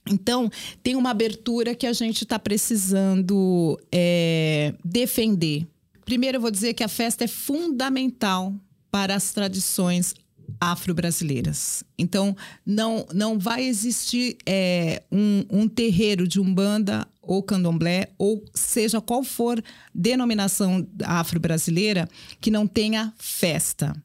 [0.09, 5.65] Então, tem uma abertura que a gente está precisando é, defender.
[6.03, 8.53] Primeiro, eu vou dizer que a festa é fundamental
[8.91, 10.13] para as tradições
[10.59, 11.83] afro-brasileiras.
[11.97, 12.35] Então,
[12.65, 19.23] não, não vai existir é, um, um terreiro de umbanda ou candomblé, ou seja qual
[19.23, 19.63] for
[19.95, 22.09] denominação afro-brasileira,
[22.41, 23.95] que não tenha festa.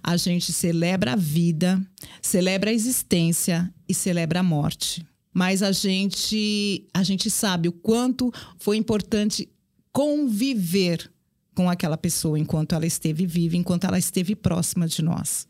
[0.00, 1.84] A gente celebra a vida,
[2.22, 8.32] celebra a existência e celebra a morte mas a gente a gente sabe o quanto
[8.56, 9.48] foi importante
[9.92, 11.10] conviver
[11.54, 15.46] com aquela pessoa enquanto ela esteve viva, enquanto ela esteve próxima de nós.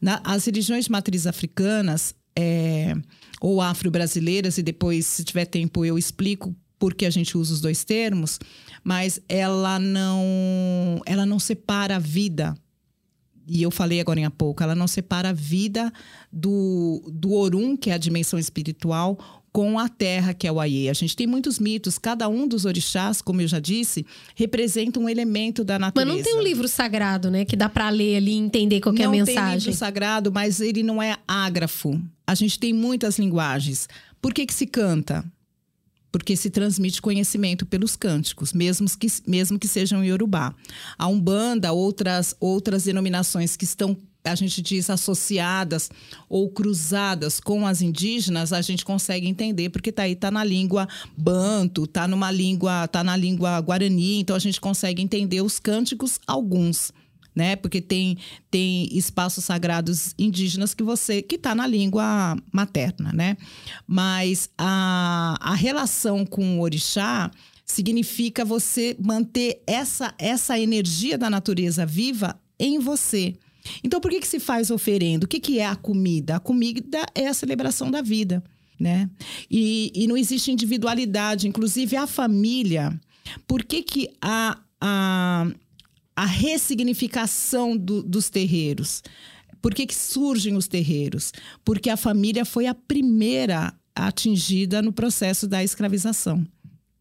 [0.00, 2.94] Na, as religiões de matriz africanas é,
[3.40, 7.60] ou afro-brasileiras, e depois, se tiver tempo, eu explico por que a gente usa os
[7.60, 8.38] dois termos,
[8.84, 12.54] mas ela não, ela não separa a vida
[13.46, 15.92] e eu falei agora em pouco, ela não separa a vida
[16.32, 19.18] do, do Orum, que é a dimensão espiritual,
[19.52, 20.90] com a terra, que é o Aie.
[20.90, 24.04] A gente tem muitos mitos, cada um dos orixás, como eu já disse,
[24.34, 26.14] representa um elemento da natureza.
[26.14, 28.94] Mas não tem um livro sagrado, né, que dá para ler ali e entender qual
[28.94, 29.42] é a mensagem.
[29.42, 31.98] Não tem livro sagrado, mas ele não é ágrafo.
[32.26, 33.88] A gente tem muitas linguagens.
[34.20, 35.24] Por que que se canta?
[36.10, 40.54] Porque se transmite conhecimento pelos cânticos, mesmo que, mesmo que sejam em Yorubá.
[40.96, 45.88] A Umbanda, outras, outras denominações que estão a gente diz associadas
[46.28, 50.88] ou cruzadas com as indígenas, a gente consegue entender porque tá aí tá na língua
[51.16, 56.18] banto, tá numa língua, tá na língua guarani, então a gente consegue entender os cânticos
[56.26, 56.92] alguns
[57.36, 57.54] né?
[57.54, 58.16] Porque tem,
[58.50, 63.36] tem espaços sagrados indígenas que você que está na língua materna, né?
[63.86, 67.30] Mas a, a relação com o orixá
[67.66, 73.34] significa você manter essa, essa energia da natureza viva em você.
[73.84, 75.26] Então, por que, que se faz oferenda?
[75.26, 76.36] O que, que é a comida?
[76.36, 78.42] A comida é a celebração da vida,
[78.78, 79.10] né?
[79.50, 82.98] E, e não existe individualidade, inclusive a família.
[83.46, 85.48] Por que, que a, a,
[86.16, 89.02] a ressignificação do, dos terreiros.
[89.60, 91.32] Por que, que surgem os terreiros?
[91.62, 96.46] Porque a família foi a primeira atingida no processo da escravização.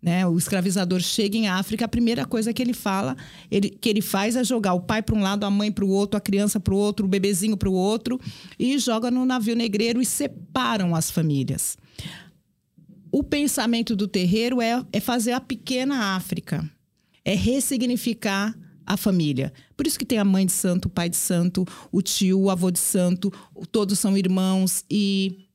[0.02, 0.26] Né?
[0.28, 3.16] O escravizador chega em África, a primeira coisa que ele fala,
[3.50, 5.90] ele, que ele faz é jogar o pai para um lado, a mãe para o
[5.90, 8.20] outro, a criança para o outro, o bebezinho para o outro,
[8.60, 11.78] e joga no navio negreiro e separam as famílias.
[13.12, 16.70] O pensamento do terreiro é, é fazer a pequena África,
[17.24, 19.52] é ressignificar a família.
[19.76, 22.50] Por isso que tem a mãe de santo, o pai de santo, o tio, o
[22.50, 23.32] avô de santo,
[23.72, 25.48] todos são irmãos e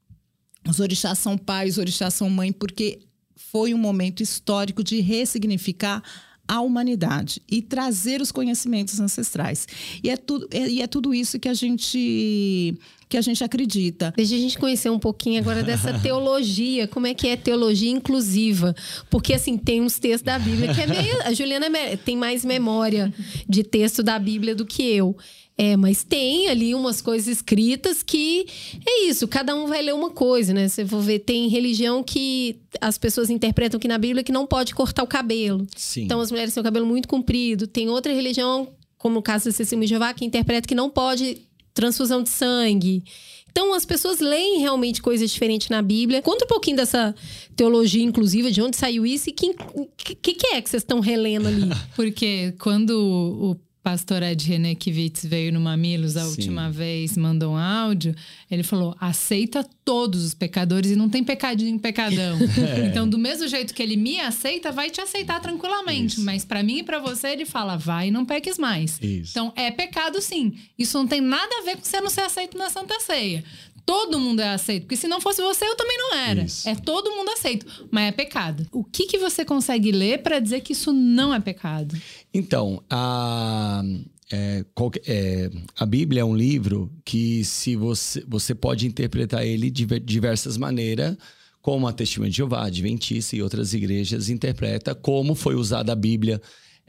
[0.69, 3.01] os orixás são pais, os orixás são mãe, porque
[3.35, 6.03] foi um momento histórico de ressignificar
[6.47, 9.67] a humanidade e trazer os conhecimentos ancestrais.
[10.03, 12.77] E é tudo, é, e é tudo isso que a gente
[13.11, 14.15] que a gente acredita.
[14.17, 18.75] Deixa a gente conhecer um pouquinho agora dessa teologia, como é que é teologia inclusiva,
[19.11, 22.45] porque assim tem uns textos da Bíblia que é meio, a Juliana é tem mais
[22.45, 23.13] memória
[23.49, 25.17] de texto da Bíblia do que eu.
[25.59, 28.47] É, mas tem ali umas coisas escritas que
[28.87, 30.69] é isso, cada um vai ler uma coisa, né?
[30.69, 34.75] Você for ver, tem religião que as pessoas interpretam que na Bíblia que não pode
[34.75, 35.67] cortar o cabelo.
[35.77, 36.05] Sim.
[36.05, 37.67] Então as mulheres têm o cabelo muito comprido.
[37.67, 41.43] Tem outra religião, como o caso da Cecília Jeová, que interpreta que não pode
[41.75, 43.03] transfusão de sangue.
[43.51, 46.23] Então, as pessoas leem realmente coisas diferentes na Bíblia.
[46.23, 47.15] Conta um pouquinho dessa
[47.57, 49.33] teologia inclusiva, de onde saiu isso e
[49.75, 51.69] o que, que, que, é que vocês estão relendo ali?
[51.97, 56.31] Porque quando o pastor Ed René Kivitz veio no Mamilos a Sim.
[56.31, 58.15] última vez, mandou um áudio,
[58.51, 62.39] ele falou: aceita todos os pecadores e não tem pecadinho pecadão.
[62.61, 62.87] É.
[62.87, 66.17] Então, do mesmo jeito que ele me aceita, vai te aceitar tranquilamente.
[66.17, 66.25] Isso.
[66.25, 68.99] Mas para mim e para você, ele fala: vai e não peques mais.
[69.01, 69.31] Isso.
[69.31, 70.53] Então, é pecado sim.
[70.79, 73.43] Isso não tem nada a ver com você não ser aceito na Santa Ceia
[73.91, 74.83] todo mundo é aceito.
[74.85, 76.43] Porque se não fosse você, eu também não era.
[76.43, 76.69] Isso.
[76.69, 77.67] É todo mundo aceito.
[77.91, 78.65] Mas é pecado.
[78.71, 82.01] O que, que você consegue ler para dizer que isso não é pecado?
[82.33, 83.83] Então, a,
[84.31, 84.65] é,
[85.07, 90.57] é, a Bíblia é um livro que se você, você pode interpretar ele de diversas
[90.57, 91.17] maneiras,
[91.61, 96.41] como a Testemunha de Jeová, Adventista e outras igrejas interpreta como foi usada a Bíblia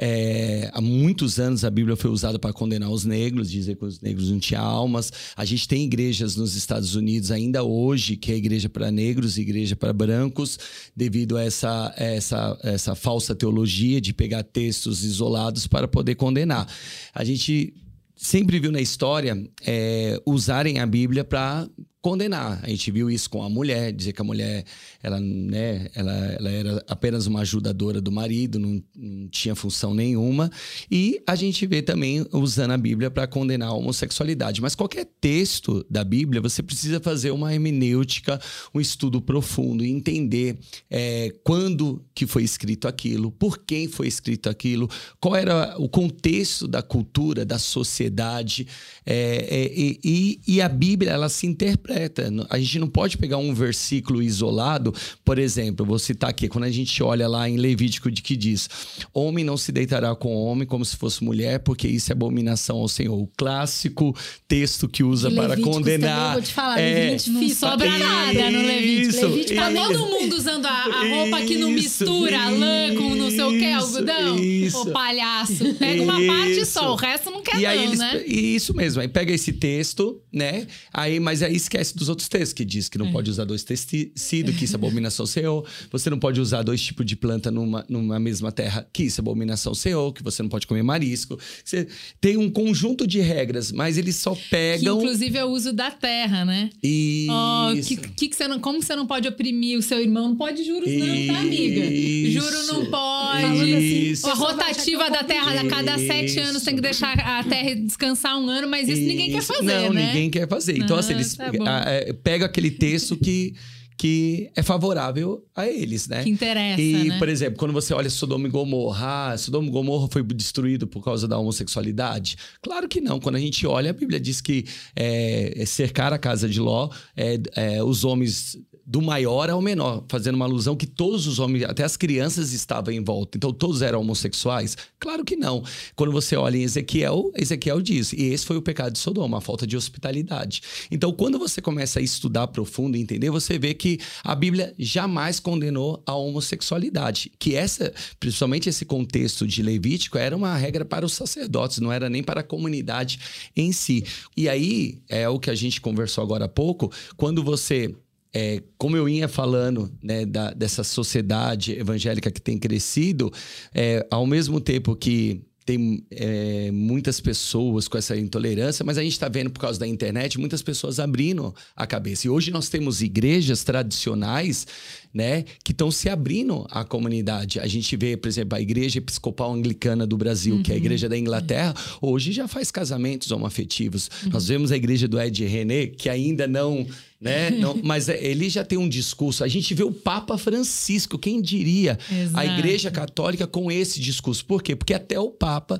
[0.04, 4.02] É, há muitos anos a Bíblia foi usada para condenar os negros, dizer que os
[4.02, 5.14] negros não tinham almas.
[5.36, 9.42] A gente tem igrejas nos Estados Unidos ainda hoje, que é igreja para negros e
[9.42, 10.58] igreja para brancos,
[10.96, 16.68] devido a essa, essa, essa falsa teologia de pegar textos isolados para poder condenar.
[17.14, 17.72] A gente
[18.16, 21.70] sempre viu na história é, usarem a Bíblia para
[22.02, 22.60] condenar.
[22.64, 24.66] A gente viu isso com a mulher, dizer que a mulher
[25.04, 30.52] ela, né, ela, ela era apenas uma ajudadora do marido, não, não tinha função nenhuma.
[30.90, 34.62] E a gente vê também usando a Bíblia para condenar a homossexualidade.
[34.62, 38.42] Mas qualquer texto da Bíblia, você precisa fazer uma hermenêutica,
[38.74, 40.58] um estudo profundo entender
[40.90, 46.68] é, quando que foi escrito aquilo, por quem foi escrito aquilo, qual era o contexto
[46.68, 48.68] da cultura, da sociedade.
[49.06, 49.72] É, é,
[50.04, 52.32] e, e a Bíblia, ela se interpreta completa.
[52.50, 56.72] A gente não pode pegar um versículo isolado, por exemplo, vou citar aqui, quando a
[56.72, 58.70] gente olha lá em Levítico de que diz:
[59.14, 62.88] Homem não se deitará com homem como se fosse mulher, porque isso é abominação ao
[62.88, 63.16] Senhor.
[63.16, 64.16] O clássico
[64.48, 66.34] texto que usa que para condenar.
[66.34, 69.26] Vou te falar, é, não sobra isso, nada no Levítico.
[69.26, 73.30] Levítico tá todo mundo usando a, a roupa que não mistura isso, lã com não
[73.30, 74.40] sei o que, algodão.
[74.40, 74.82] Isso.
[74.82, 78.24] Ô palhaço, pega uma parte só, o resto não quer e não, eles, né?
[78.26, 80.68] Isso mesmo, aí pega esse texto, né?
[80.94, 83.12] Aí, mas aí esquece esquece dos outros textos, que diz que não é.
[83.12, 85.66] pode usar dois tecidos, que isso é abominação Senhor.
[85.92, 89.22] Você não pode usar dois tipos de planta numa, numa mesma terra, que isso é
[89.22, 91.38] abominação Senhor, que você não pode comer marisco.
[91.64, 91.88] Você
[92.20, 94.98] tem um conjunto de regras, mas eles só pegam.
[94.98, 96.70] Que, inclusive é o uso da terra, né?
[96.82, 97.32] Isso.
[97.32, 100.30] Oh, que, que, que você não, como você não pode oprimir o seu irmão?
[100.30, 101.82] Não pode juros, não, tá, amiga?
[102.30, 104.12] Juro não pode.
[104.12, 104.28] Isso.
[104.28, 108.50] A rotativa da terra, a cada sete anos tem que deixar a terra descansar um
[108.50, 109.08] ano, mas isso, isso.
[109.08, 109.64] ninguém quer fazer.
[109.64, 110.08] Não, né?
[110.08, 110.78] ninguém quer fazer.
[110.78, 111.36] Então, assim, eles.
[111.36, 113.54] Tá é, pega aquele texto que
[114.02, 116.24] que é favorável a eles, né?
[116.24, 117.20] Que interessa, E, né?
[117.20, 121.04] por exemplo, quando você olha Sodoma e Gomorra, ah, Sodoma e Gomorra foi destruído por
[121.04, 122.36] causa da homossexualidade?
[122.64, 123.20] Claro que não.
[123.20, 127.40] Quando a gente olha, a Bíblia diz que é, cercar a casa de Ló, é,
[127.56, 131.84] é, os homens do maior ao menor, fazendo uma alusão que todos os homens, até
[131.84, 133.38] as crianças estavam em volta.
[133.38, 134.76] Então todos eram homossexuais?
[135.00, 135.64] Claro que não.
[135.96, 139.42] Quando você olha em Ezequiel, Ezequiel diz: e esse foi o pecado de Sodoma, a
[139.42, 140.62] falta de hospitalidade.
[140.90, 145.40] Então quando você começa a estudar profundo e entender, você vê que a Bíblia jamais
[145.40, 151.14] condenou a homossexualidade, que essa, principalmente esse contexto de Levítico, era uma regra para os
[151.14, 153.20] sacerdotes, não era nem para a comunidade
[153.56, 154.04] em si.
[154.36, 157.96] E aí é o que a gente conversou agora há pouco, quando você
[158.34, 163.32] é, como eu ia falando né, da, dessa sociedade evangélica que tem crescido,
[163.74, 169.14] é, ao mesmo tempo que tem é, muitas pessoas com essa intolerância, mas a gente
[169.14, 172.28] está vendo por causa da internet muitas pessoas abrindo a cabeça.
[172.28, 174.66] E hoje nós temos igrejas tradicionais
[175.14, 177.60] né, que estão se abrindo à comunidade.
[177.60, 180.64] A gente vê, por exemplo, a Igreja Episcopal Anglicana do Brasil, uhum.
[180.64, 180.84] que é a uhum.
[180.84, 184.10] igreja da Inglaterra, hoje já faz casamentos homoafetivos.
[184.24, 184.32] Uhum.
[184.32, 186.86] Nós vemos a igreja do Ed René, que ainda não
[187.22, 187.52] né?
[187.52, 189.44] Não, mas ele já tem um discurso.
[189.44, 192.00] A gente vê o Papa Francisco, quem diria?
[192.12, 192.38] Exato.
[192.38, 194.44] A Igreja Católica com esse discurso.
[194.44, 194.76] Por quê?
[194.76, 195.80] Porque até o Papa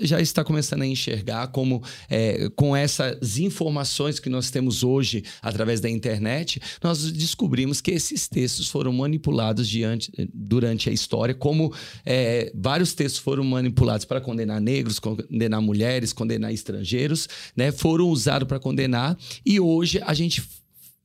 [0.00, 5.80] já está começando a enxergar como, é, com essas informações que nós temos hoje através
[5.80, 11.72] da internet, nós descobrimos que esses textos foram manipulados diante, durante a história, como
[12.04, 17.72] é, vários textos foram manipulados para condenar negros, condenar mulheres, condenar estrangeiros, né?
[17.72, 20.42] Foram usados para condenar e hoje a gente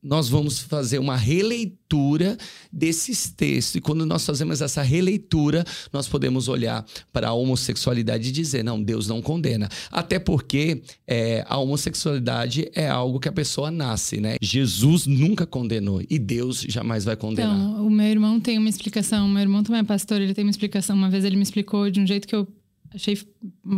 [0.02, 2.36] nós vamos fazer uma releitura
[2.72, 3.76] desses textos.
[3.76, 8.82] E quando nós fazemos essa releitura, nós podemos olhar para a homossexualidade e dizer: não,
[8.82, 9.68] Deus não condena.
[9.90, 14.36] Até porque é, a homossexualidade é algo que a pessoa nasce, né?
[14.42, 17.54] Jesus nunca condenou e Deus jamais vai condenar.
[17.54, 19.26] Então, o meu irmão tem uma explicação.
[19.26, 20.96] O meu irmão também é pastor, ele tem uma explicação.
[20.96, 22.48] Uma vez ele me explicou de um jeito que eu
[22.94, 23.18] achei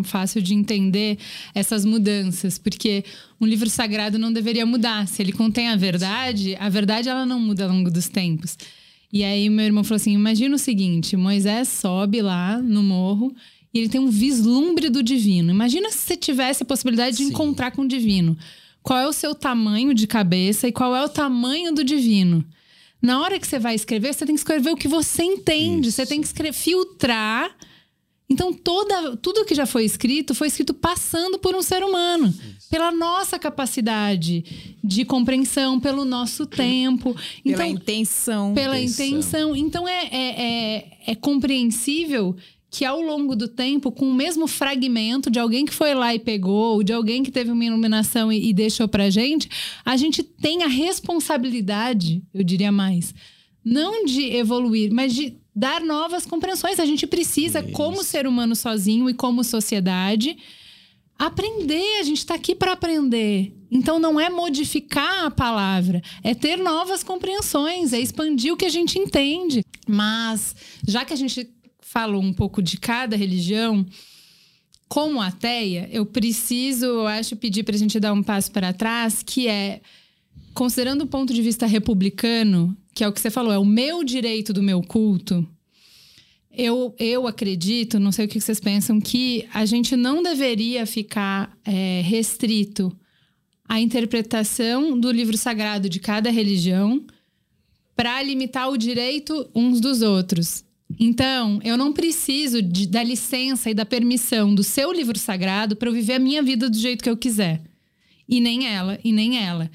[0.05, 1.19] fácil de entender
[1.55, 3.05] essas mudanças, porque
[3.41, 5.07] um livro sagrado não deveria mudar.
[5.09, 8.57] Se ele contém a verdade, a verdade ela não muda ao longo dos tempos.
[9.13, 13.35] E aí meu irmão falou assim: imagina o seguinte: Moisés sobe lá no morro
[13.73, 15.51] e ele tem um vislumbre do divino.
[15.51, 17.31] Imagina se você tivesse a possibilidade de Sim.
[17.31, 18.37] encontrar com o divino.
[18.83, 22.45] Qual é o seu tamanho de cabeça e qual é o tamanho do divino?
[23.01, 25.89] Na hora que você vai escrever, você tem que escrever o que você entende.
[25.89, 25.97] Isso.
[25.97, 27.55] Você tem que escrever, filtrar
[28.29, 32.71] então, toda, tudo que já foi escrito foi escrito passando por um ser humano, Isso.
[32.71, 37.15] pela nossa capacidade de compreensão, pelo nosso tempo.
[37.45, 38.55] Então, pela intenção.
[38.55, 39.55] Pela intenção.
[39.55, 42.35] Então, é, é, é, é compreensível
[42.71, 46.19] que ao longo do tempo, com o mesmo fragmento de alguém que foi lá e
[46.19, 49.49] pegou, de alguém que teve uma iluminação e, e deixou pra gente,
[49.85, 53.15] a gente tem a responsabilidade, eu diria mais,
[53.65, 56.81] não de evoluir, mas de dar novas compreensões.
[56.81, 57.73] A gente precisa, Isso.
[57.73, 60.37] como ser humano sozinho e como sociedade,
[61.19, 62.01] aprender.
[62.01, 63.55] A gente está aqui para aprender.
[63.71, 68.71] Então não é modificar a palavra, é ter novas compreensões, é expandir o que a
[68.71, 69.65] gente entende.
[69.87, 70.55] Mas
[70.87, 71.49] já que a gente
[71.81, 73.85] falou um pouco de cada religião,
[74.89, 79.23] como ateia, eu preciso, eu acho, pedir para a gente dar um passo para trás,
[79.25, 79.81] que é
[80.53, 84.05] considerando o ponto de vista republicano, que é o que você falou, é o meu
[84.05, 85.47] direito do meu culto.
[86.57, 91.57] Eu, eu acredito, não sei o que vocês pensam, que a gente não deveria ficar
[91.65, 92.97] é, restrito
[93.69, 97.05] à interpretação do livro sagrado de cada religião
[97.97, 100.65] para limitar o direito uns dos outros.
[100.99, 105.89] Então, eu não preciso de, da licença e da permissão do seu livro sagrado para
[105.89, 107.63] eu viver a minha vida do jeito que eu quiser.
[108.29, 109.71] E nem ela, e nem ela.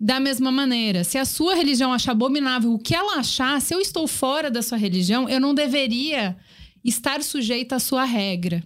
[0.00, 3.80] Da mesma maneira, se a sua religião achar abominável o que ela achar, se eu
[3.80, 6.38] estou fora da sua religião, eu não deveria
[6.82, 8.64] estar sujeita à sua regra,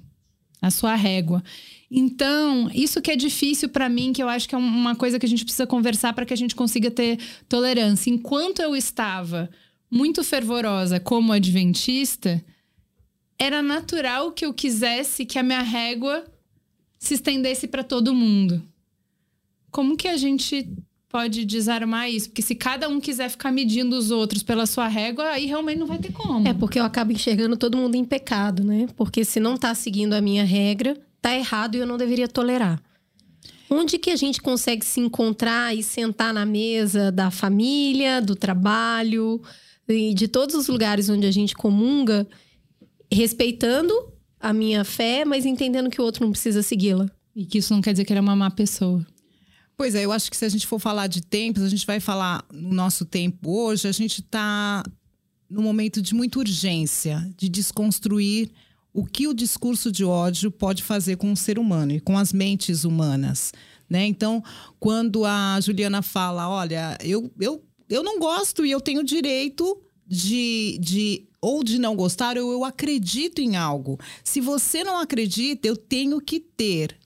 [0.62, 1.43] à sua régua.
[1.91, 5.26] Então, isso que é difícil para mim, que eu acho que é uma coisa que
[5.26, 7.18] a gente precisa conversar para que a gente consiga ter
[7.49, 8.11] tolerância.
[8.11, 9.51] Enquanto eu estava
[9.91, 12.45] muito fervorosa como adventista,
[13.37, 16.24] era natural que eu quisesse que a minha régua
[16.97, 18.62] se estendesse para todo mundo.
[19.72, 20.68] Como que a gente
[21.15, 22.29] pode desarmar isso.
[22.29, 25.87] Porque se cada um quiser ficar medindo os outros pela sua régua, aí realmente não
[25.87, 26.49] vai ter como.
[26.49, 28.89] É porque eu acabo enxergando todo mundo em pecado, né?
[28.97, 32.83] Porque se não tá seguindo a minha regra, tá errado e eu não deveria tolerar.
[33.71, 39.41] Onde que a gente consegue se encontrar e sentar na mesa da família, do trabalho
[39.89, 42.27] e de todos os lugares onde a gente comunga,
[43.09, 43.95] respeitando
[44.41, 47.09] a minha fé, mas entendendo que o outro não precisa segui-la?
[47.37, 49.07] E que isso não quer dizer que ele é uma má pessoa.
[49.77, 51.99] Pois é, eu acho que se a gente for falar de tempos, a gente vai
[51.99, 54.85] falar no nosso tempo hoje, a gente está
[55.51, 58.51] num momento de muita urgência de desconstruir
[58.93, 62.33] o que o discurso de ódio pode fazer com o ser humano e com as
[62.33, 63.53] mentes humanas.
[63.91, 64.07] Né?
[64.07, 64.43] Então,
[64.79, 70.79] quando a Juliana fala, olha, eu, eu, eu não gosto e eu tenho direito de,
[70.81, 73.99] de ou de não gostar, ou eu acredito em algo.
[74.22, 76.97] Se você não acredita, eu tenho que ter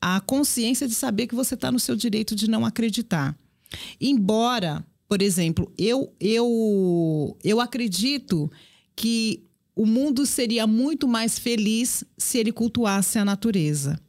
[0.00, 3.36] a consciência de saber que você está no seu direito de não acreditar.
[4.00, 8.50] Embora, por exemplo, eu, eu, eu acredito
[8.94, 9.42] que
[9.74, 14.00] o mundo seria muito mais feliz se ele cultuasse a natureza.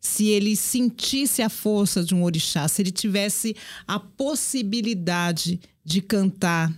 [0.00, 3.56] Se ele sentisse a força de um orixá, se ele tivesse
[3.86, 6.72] a possibilidade de cantar,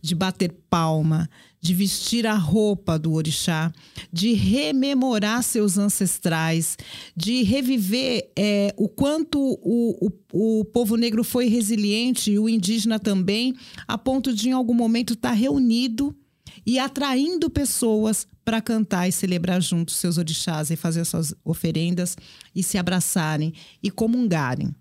[0.00, 1.28] de bater palma,
[1.60, 3.72] de vestir a roupa do orixá,
[4.12, 6.78] de rememorar seus ancestrais,
[7.14, 12.98] de reviver é, o quanto o, o, o povo negro foi resiliente e o indígena
[12.98, 13.54] também,
[13.86, 16.16] a ponto de em algum momento estar tá reunido
[16.64, 22.16] e atraindo pessoas para cantar e celebrar juntos seus orixás e fazer suas oferendas
[22.54, 23.52] e se abraçarem
[23.82, 24.74] e comungarem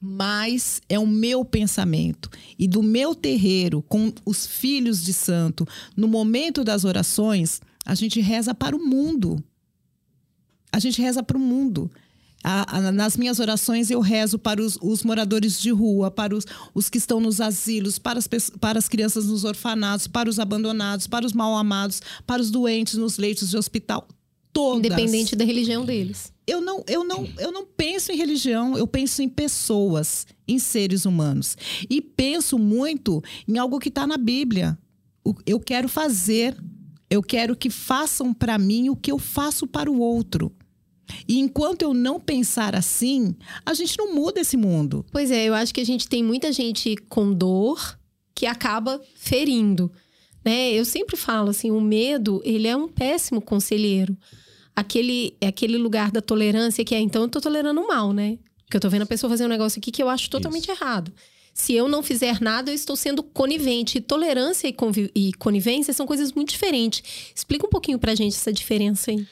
[0.00, 2.30] mas é o meu pensamento.
[2.58, 8.20] E do meu terreiro, com os filhos de santo, no momento das orações, a gente
[8.20, 9.42] reza para o mundo.
[10.72, 11.90] A gente reza para o mundo.
[12.42, 16.46] A, a, nas minhas orações eu rezo para os, os moradores de rua, para os,
[16.72, 18.26] os, que estão nos asilos, para as,
[18.58, 22.94] para as crianças nos orfanatos, para os abandonados, para os mal amados, para os doentes
[22.94, 24.08] nos leitos de hospital
[24.60, 24.86] todas.
[24.86, 26.32] Independente da religião deles.
[26.46, 31.04] Eu não, eu não, eu não penso em religião, eu penso em pessoas, em seres
[31.04, 31.56] humanos.
[31.88, 34.78] E penso muito em algo que está na Bíblia.
[35.46, 36.56] Eu quero fazer,
[37.08, 40.52] eu quero que façam para mim o que eu faço para o outro.
[41.26, 43.34] E enquanto eu não pensar assim,
[43.64, 45.04] a gente não muda esse mundo.
[45.10, 47.98] Pois é, eu acho que a gente tem muita gente com dor
[48.34, 49.90] que acaba ferindo.
[50.44, 50.72] Né?
[50.72, 54.16] Eu sempre falo assim, o medo, ele é um péssimo conselheiro
[54.80, 58.38] aquele, é aquele lugar da tolerância que é, então eu tô tolerando mal, né?
[58.64, 60.72] Porque eu tô vendo a pessoa fazer um negócio aqui que eu acho totalmente Isso.
[60.72, 61.12] errado.
[61.52, 63.98] Se eu não fizer nada, eu estou sendo conivente.
[63.98, 64.74] E tolerância e,
[65.14, 67.02] e conivência são coisas muito diferentes.
[67.34, 69.26] Explica um pouquinho pra gente essa diferença aí.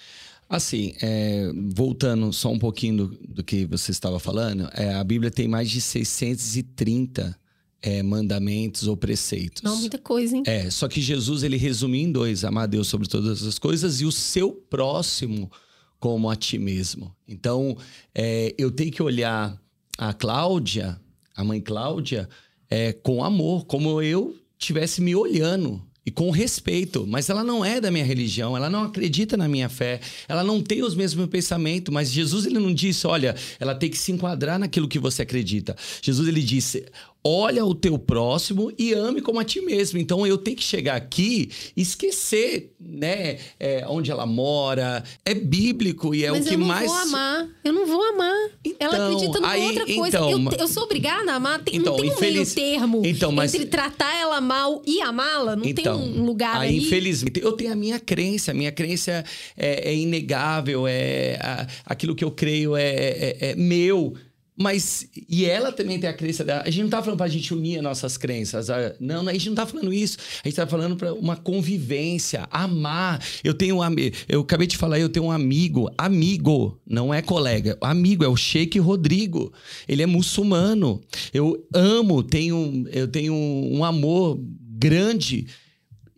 [0.48, 5.30] Assim, é, voltando só um pouquinho do, do que você estava falando, é, a Bíblia
[5.30, 7.38] tem mais de 630
[7.82, 9.62] é, mandamentos ou preceitos.
[9.62, 10.42] Não, muita coisa, hein?
[10.46, 14.04] É, só que Jesus ele resume em dois: amar Deus sobre todas as coisas e
[14.04, 15.50] o seu próximo
[15.98, 17.14] como a ti mesmo.
[17.26, 17.76] Então,
[18.14, 19.60] é, eu tenho que olhar
[19.96, 21.00] a Cláudia,
[21.34, 22.28] a mãe Cláudia,
[22.70, 27.82] é, com amor, como eu tivesse me olhando e com respeito, mas ela não é
[27.82, 31.92] da minha religião, ela não acredita na minha fé, ela não tem os mesmos pensamentos,
[31.92, 35.76] mas Jesus ele não disse, olha, ela tem que se enquadrar naquilo que você acredita.
[36.00, 36.86] Jesus ele disse,
[37.24, 39.98] olha o teu próximo e ame como a ti mesmo.
[39.98, 45.02] Então eu tenho que chegar aqui e esquecer, né, é, onde ela mora.
[45.24, 46.86] É bíblico e é Mas o que eu não mais.
[46.90, 47.48] vou amar.
[47.64, 48.34] Eu não vou amar.
[48.80, 50.16] ela Então, acredita numa aí- outra coisa.
[50.16, 51.62] então, eu, eu sou obrigada a amar.
[51.62, 55.00] Tem, Então, não tem um infeliz- meio termo Então, mas- entre tratar ela mal e
[55.02, 55.54] amá-la.
[55.56, 56.76] Não tem um lugar Então, aí, aí.
[56.78, 58.52] infelizmente, eu tenho a minha crença.
[58.52, 59.24] A minha crença
[59.56, 64.14] é, é inegável, é a- aquilo que eu creio é, é- é meu.
[64.60, 66.62] Mas, e ela também tem a crença dela.
[66.66, 68.66] A gente não tá falando pra gente unir as nossas crenças.
[68.98, 70.18] Não, a gente não tá falando isso.
[70.44, 73.24] A gente tá falando pra uma convivência, amar.
[73.44, 77.22] Eu tenho um amigo, eu acabei de falar, eu tenho um amigo, amigo, não é
[77.22, 77.78] colega.
[77.80, 79.52] Amigo é o Sheik Rodrigo.
[79.86, 81.00] Ele é muçulmano.
[81.32, 84.40] Eu amo, tenho, eu tenho um amor
[84.78, 85.46] grande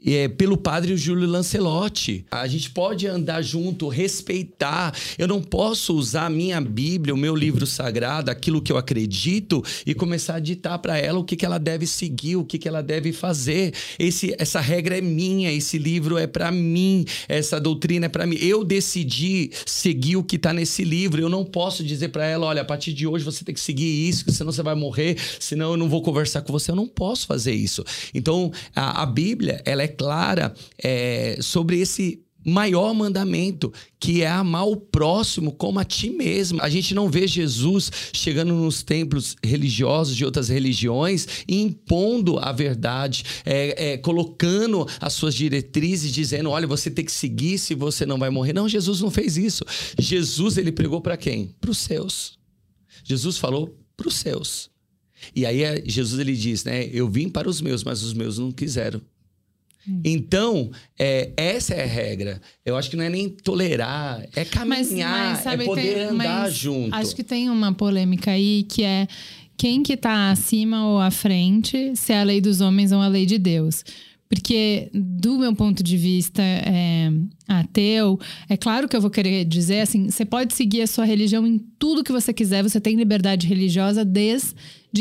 [0.04, 2.24] é, pelo padre Júlio Lancelotti.
[2.30, 4.94] A gente pode andar junto, respeitar.
[5.18, 9.62] Eu não posso usar a minha Bíblia, o meu livro sagrado, aquilo que eu acredito,
[9.86, 12.68] e começar a ditar para ela o que, que ela deve seguir, o que, que
[12.68, 13.72] ela deve fazer.
[13.98, 18.36] Esse, essa regra é minha, esse livro é para mim, essa doutrina é para mim.
[18.40, 21.20] Eu decidi seguir o que está nesse livro.
[21.20, 24.08] Eu não posso dizer para ela, olha, a partir de hoje você tem que seguir
[24.08, 26.70] isso, senão você vai morrer, senão eu não vou conversar com você.
[26.70, 27.84] Eu não posso fazer isso.
[28.14, 34.66] Então, a, a Bíblia, ela é clara é, sobre esse maior mandamento, que é amar
[34.66, 36.60] o próximo como a ti mesmo.
[36.62, 42.52] A gente não vê Jesus chegando nos templos religiosos de outras religiões e impondo a
[42.52, 48.06] verdade, é, é, colocando as suas diretrizes, dizendo, olha, você tem que seguir se você
[48.06, 48.52] não vai morrer.
[48.52, 49.64] Não, Jesus não fez isso.
[49.98, 51.54] Jesus, ele pregou para quem?
[51.60, 52.38] Para os seus.
[53.04, 54.70] Jesus falou para os seus.
[55.34, 56.88] E aí é- Jesus ele diz, né?
[56.90, 59.00] Eu vim para os meus, mas os meus não quiseram.
[60.04, 62.40] Então, é, essa é a regra.
[62.64, 66.94] Eu acho que não é nem tolerar, é caminhar, é poder tem- andar mas junto.
[66.94, 69.06] Acho que tem uma polêmica aí que é
[69.56, 73.08] quem que tá acima ou à frente, se é a lei dos homens ou a
[73.08, 73.84] lei de Deus.
[74.28, 77.10] Porque, do meu ponto de vista é,
[77.48, 78.18] ateu,
[78.48, 81.58] é claro que eu vou querer dizer assim: você pode seguir a sua religião em
[81.80, 84.54] tudo que você quiser, você tem liberdade religiosa, desde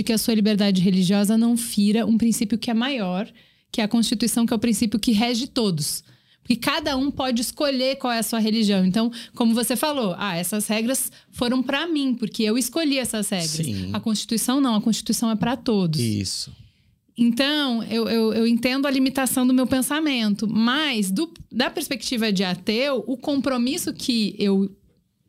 [0.03, 3.31] que a sua liberdade religiosa não fira um princípio que é maior,
[3.71, 6.03] que é a Constituição, que é o princípio que rege todos.
[6.41, 8.83] Porque cada um pode escolher qual é a sua religião.
[8.83, 13.51] Então, como você falou, ah, essas regras foram para mim, porque eu escolhi essas regras.
[13.51, 13.91] Sim.
[13.93, 15.99] A Constituição não, a Constituição é para todos.
[15.99, 16.51] Isso.
[17.15, 22.43] Então, eu, eu, eu entendo a limitação do meu pensamento, mas do- da perspectiva de
[22.43, 24.71] ateu, o compromisso que eu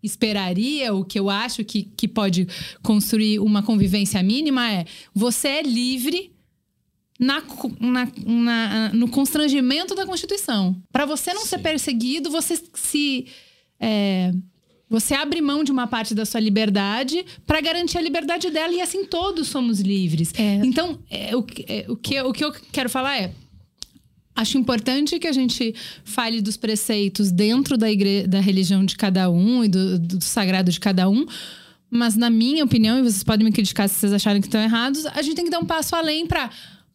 [0.02, 2.46] esperaria, o que eu acho que, que pode
[2.82, 6.32] construir uma convivência mínima é: você é livre.
[7.22, 7.42] Na,
[7.78, 10.74] na- na- no constrangimento da Constituição.
[10.90, 13.26] Para você não ser perseguido, você se.
[13.78, 14.32] é,
[14.88, 18.80] você abre mão de uma parte da sua liberdade para garantir a liberdade dela e
[18.80, 20.32] assim todos somos livres.
[20.36, 20.54] É.
[20.64, 23.32] Então, é, o, que- é, o, que, o que eu quero falar é.
[24.34, 28.26] Acho importante que a gente fale dos preceitos dentro da, igre...
[28.26, 31.26] da religião de cada um e do, do sagrado de cada um.
[31.90, 35.04] Mas, na minha opinião, e vocês podem me criticar se vocês acharem que estão errados,
[35.06, 36.48] a gente tem que dar um passo além para.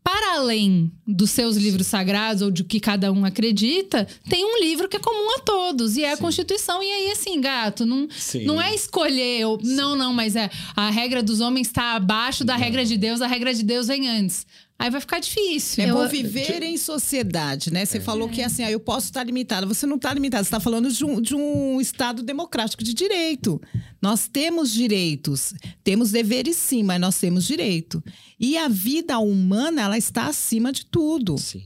[0.07, 4.87] Para além dos seus livros sagrados ou de que cada um acredita, tem um livro
[4.87, 6.81] que é comum a todos, e é a Constituição.
[6.83, 8.45] E aí, assim, gato, não, Sim.
[8.45, 9.45] não é escolher.
[9.47, 13.19] ou- Não, não, mas é a regra dos homens está abaixo da regra de Deus,
[13.19, 14.45] a regra de Deus vem antes.
[14.77, 15.83] Aí vai ficar difícil.
[15.83, 17.85] É Eu- bom viver em sociedade, né?
[17.85, 19.65] Você falou que assim, ah, eu posso estar limitada.
[19.65, 23.59] Você não está limitada, você está falando de um, de um Estado democrático de direito.
[24.01, 25.53] Nós temos direitos,
[25.83, 28.03] temos deveres sim, mas nós temos direito.
[28.39, 31.37] E a vida humana, ela está acima de tudo.
[31.37, 31.63] Sim.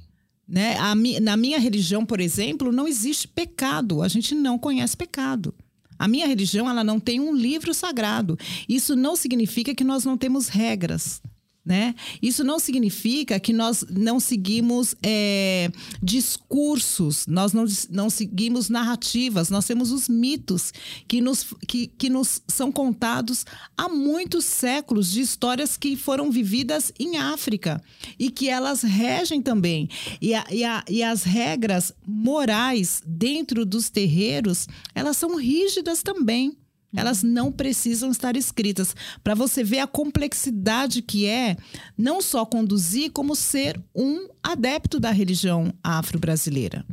[0.48, 0.78] Né?
[0.78, 4.02] A mi- na minha religião, por exemplo, não existe pecado.
[4.04, 5.54] A gente não conhece pecado.
[5.98, 8.38] A minha religião, ela não tem um livro sagrado.
[8.68, 11.22] Isso não significa que nós não temos regras.
[11.70, 11.94] Né?
[12.20, 15.70] Isso não significa que nós não seguimos é,
[16.02, 20.74] discursos, nós não, não seguimos narrativas, nós temos os mitos
[21.08, 23.46] que nos, que, que nos são contados
[23.78, 27.80] há muitos séculos de histórias que foram vividas em África
[28.18, 29.88] e que elas regem também.
[30.20, 36.58] E, a- e a- e as regras morais dentro dos terreiros, elas são rígidas também.
[36.96, 38.96] Elas não precisam estar escritas.
[39.24, 41.56] Para você ver a complexidade que é
[41.98, 46.86] não só conduzir, como ser um adepto da religião afro-brasileira.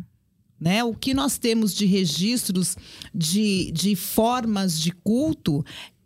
[0.60, 0.82] Né?
[0.84, 2.76] O que nós temos de registros
[3.14, 5.64] de, de formas de culto,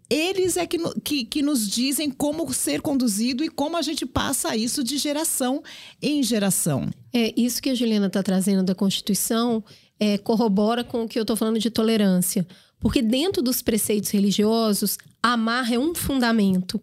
[0.08, 4.56] eles é que, que, que nos dizem como ser conduzido e como a gente passa
[4.56, 5.62] isso de geração
[6.02, 6.90] em geração.
[7.12, 9.64] É, isso que a Juliana está trazendo da Constituição
[10.00, 12.46] é, corrobora com o que eu estou falando de tolerância.
[12.80, 16.82] Porque dentro dos preceitos religiosos, amar é um fundamento.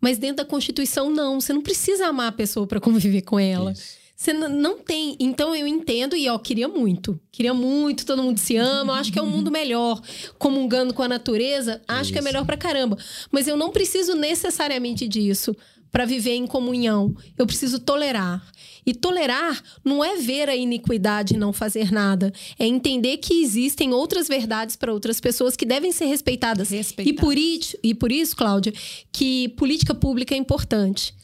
[0.00, 1.40] Mas dentro da Constituição, não.
[1.40, 3.72] Você não precisa amar a pessoa para conviver com ela.
[3.72, 4.02] Isso.
[4.22, 5.16] Você não tem.
[5.18, 7.18] Então eu entendo e ó, queria muito.
[7.32, 8.92] Queria muito, todo mundo se ama.
[8.92, 10.00] Eu acho que é um mundo melhor.
[10.38, 12.96] Comungando com a natureza, acho que é melhor pra caramba.
[13.32, 15.56] Mas eu não preciso necessariamente disso
[15.92, 17.14] para viver em comunhão.
[17.38, 18.44] Eu preciso tolerar.
[18.84, 22.32] E tolerar não é ver a iniquidade e não fazer nada.
[22.58, 26.70] É entender que existem outras verdades para outras pessoas que devem ser respeitadas.
[26.70, 27.12] Respeitadas.
[27.12, 28.72] E por isso, e por isso, Cláudia,
[29.12, 31.14] que política pública é importante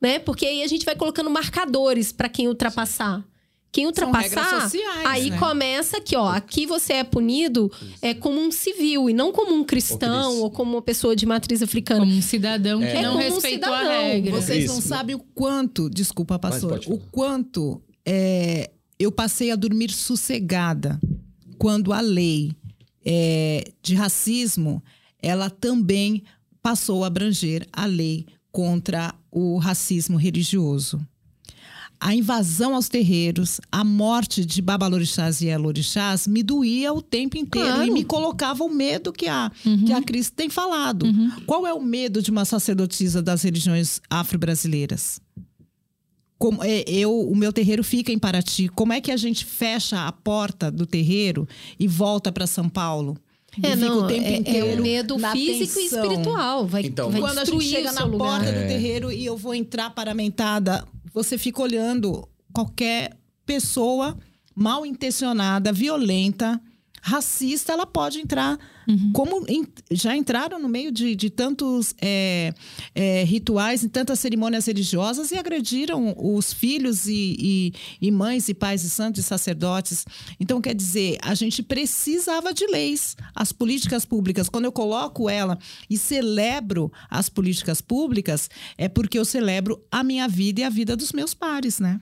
[0.00, 0.18] né?
[0.18, 3.24] Porque aí a gente vai colocando marcadores para quem ultrapassar.
[3.70, 5.38] Quem ultrapassar, sociais, aí né?
[5.38, 6.28] começa aqui, ó.
[6.28, 10.42] Aqui você é punido é como um civil e não como um cristão Cris.
[10.42, 12.00] ou como uma pessoa de matriz africana.
[12.00, 14.32] Como um cidadão que É não como um respeitou a regra.
[14.32, 14.88] Vocês não Isso.
[14.88, 20.98] sabem o quanto, desculpa, pastor, o quanto é, eu passei a dormir sossegada
[21.58, 22.52] quando a lei
[23.04, 24.82] é, de racismo,
[25.20, 26.22] ela também
[26.62, 31.00] passou a abranger a lei contra o racismo religioso.
[32.00, 37.66] A invasão aos terreiros, a morte de babalorixás e elorixás me doía o tempo inteiro
[37.68, 37.86] Claro.
[37.86, 39.50] e me colocava o medo que a,
[39.84, 41.06] que a Cris tem falado.
[41.44, 45.20] Qual é o medo de uma sacerdotisa das religiões afro-brasileiras?
[46.38, 48.68] Como, é, eu, o meu terreiro fica em Paraty.
[48.68, 51.48] Como é que a gente fecha a porta do terreiro
[51.80, 53.18] e volta para São Paulo?
[53.60, 56.64] É, não, o tempo é, é um medo físico e espiritual.
[56.64, 58.18] Vai, Então, vai Quando a gente chega o na lugar.
[58.38, 58.66] porta do É.
[58.68, 64.16] terreiro e eu vou entrar paramentada, você fica olhando qualquer pessoa
[64.54, 66.60] mal intencionada, violenta,
[67.00, 68.58] racista, ela pode entrar.
[69.12, 72.52] Como em- já entraram no meio de, de tantos é,
[72.94, 78.54] é, rituais, em tantas cerimônias religiosas e agrediram os filhos e, e- e mães e
[78.54, 80.06] pais e santos e sacerdotes.
[80.40, 83.16] Então, quer dizer, a gente precisava de leis.
[83.34, 85.58] As políticas públicas, quando eu coloco ela
[85.90, 90.96] e celebro as políticas públicas, é porque eu celebro a minha vida e a vida
[90.96, 92.00] dos meus pares, né?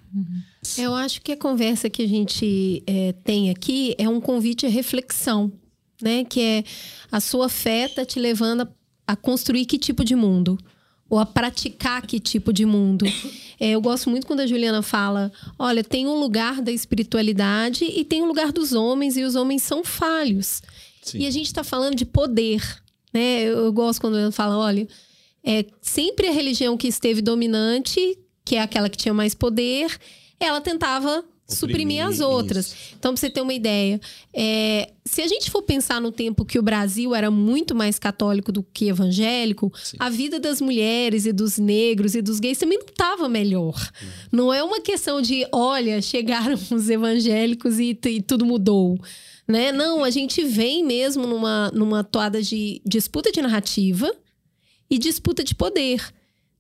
[0.78, 4.68] Eu acho que a conversa que a gente é, tem aqui é um convite à
[4.68, 5.52] reflexão,
[6.00, 6.24] né?
[6.24, 6.64] Que é
[7.10, 8.68] a sua fé tá te levando a,
[9.06, 10.58] a construir que tipo de mundo?
[11.08, 13.06] Ou a praticar que tipo de mundo?
[13.58, 18.04] É, eu gosto muito quando a Juliana fala: olha, tem um lugar da espiritualidade e
[18.04, 20.62] tem um lugar dos homens, e os homens são falhos.
[21.00, 21.20] Sim.
[21.20, 22.60] E a gente está falando de poder,
[23.14, 23.44] né?
[23.44, 24.86] Eu, eu gosto quando ela fala, olha,
[25.42, 29.96] é sempre a religião que esteve dominante, que é aquela que tinha mais poder,
[30.38, 32.66] ela tentava suprimir as outras.
[32.66, 32.76] isso.
[32.98, 34.00] Então, pra você ter uma ideia,
[34.34, 38.50] é, se a gente for pensar no tempo que o Brasil era muito mais católico
[38.50, 39.96] do que evangélico, Sim.
[40.00, 43.90] a vida das mulheres e dos negros e dos gays também não estava melhor.
[44.32, 48.98] Não é uma questão de, olha, chegaram os evangélicos e, e tudo mudou.
[49.46, 49.70] Né?
[49.70, 54.12] Não, a gente vem mesmo numa, numa toada de disputa de narrativa
[54.90, 56.02] e disputa de poder.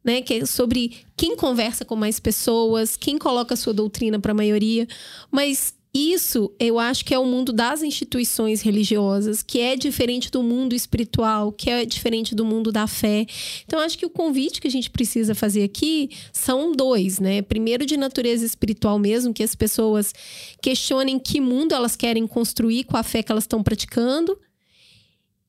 [0.06, 4.30] Né, que é sobre quem conversa com mais pessoas, quem coloca a sua doutrina para
[4.30, 4.86] a maioria.
[5.32, 10.42] Mas isso eu acho que é o mundo das instituições religiosas, que é diferente do
[10.42, 13.24] mundo espiritual, que é diferente do mundo da fé.
[13.64, 17.40] Então, acho que o convite que a gente precisa fazer aqui são dois, né?
[17.40, 20.12] Primeiro, de natureza espiritual mesmo, que as pessoas
[20.60, 24.38] questionem que mundo elas querem construir com a fé que elas estão praticando.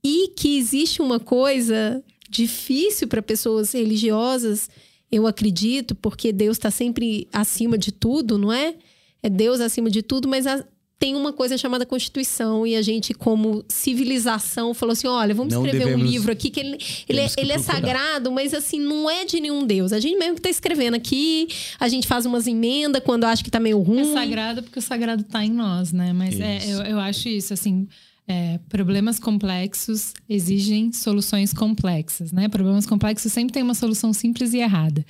[0.01, 4.69] E que existe uma coisa difícil para pessoas religiosas,
[5.11, 8.75] eu acredito, porque Deus está sempre acima de tudo, não é?
[9.23, 10.63] É Deus acima de tudo, mas a-
[10.99, 15.63] tem uma coisa chamada Constituição e a gente, como civilização, falou assim: olha, vamos Não
[15.63, 18.79] escrever um devemos- livro aqui que ele, ele, é, que ele é sagrado, mas assim,
[18.79, 19.93] não é de nenhum Deus.
[19.93, 21.47] A gente mesmo que tá escrevendo aqui,
[21.79, 24.09] a gente faz umas emendas quando acha que tá meio ruim.
[24.09, 26.13] É sagrado porque o sagrado tá em nós, né?
[26.13, 27.87] Mas é, eu, eu acho isso, assim.
[28.27, 32.49] É, problemas complexos exigem soluções complexas, né?
[32.49, 35.05] Problemas complexos sempre tem uma solução simples e errada.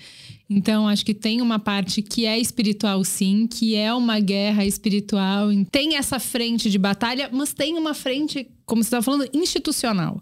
[0.47, 5.49] Então, acho que tem uma parte que é espiritual, sim, que é uma guerra espiritual.
[5.71, 10.21] Tem essa frente de batalha, mas tem uma frente, como você estava falando, institucional.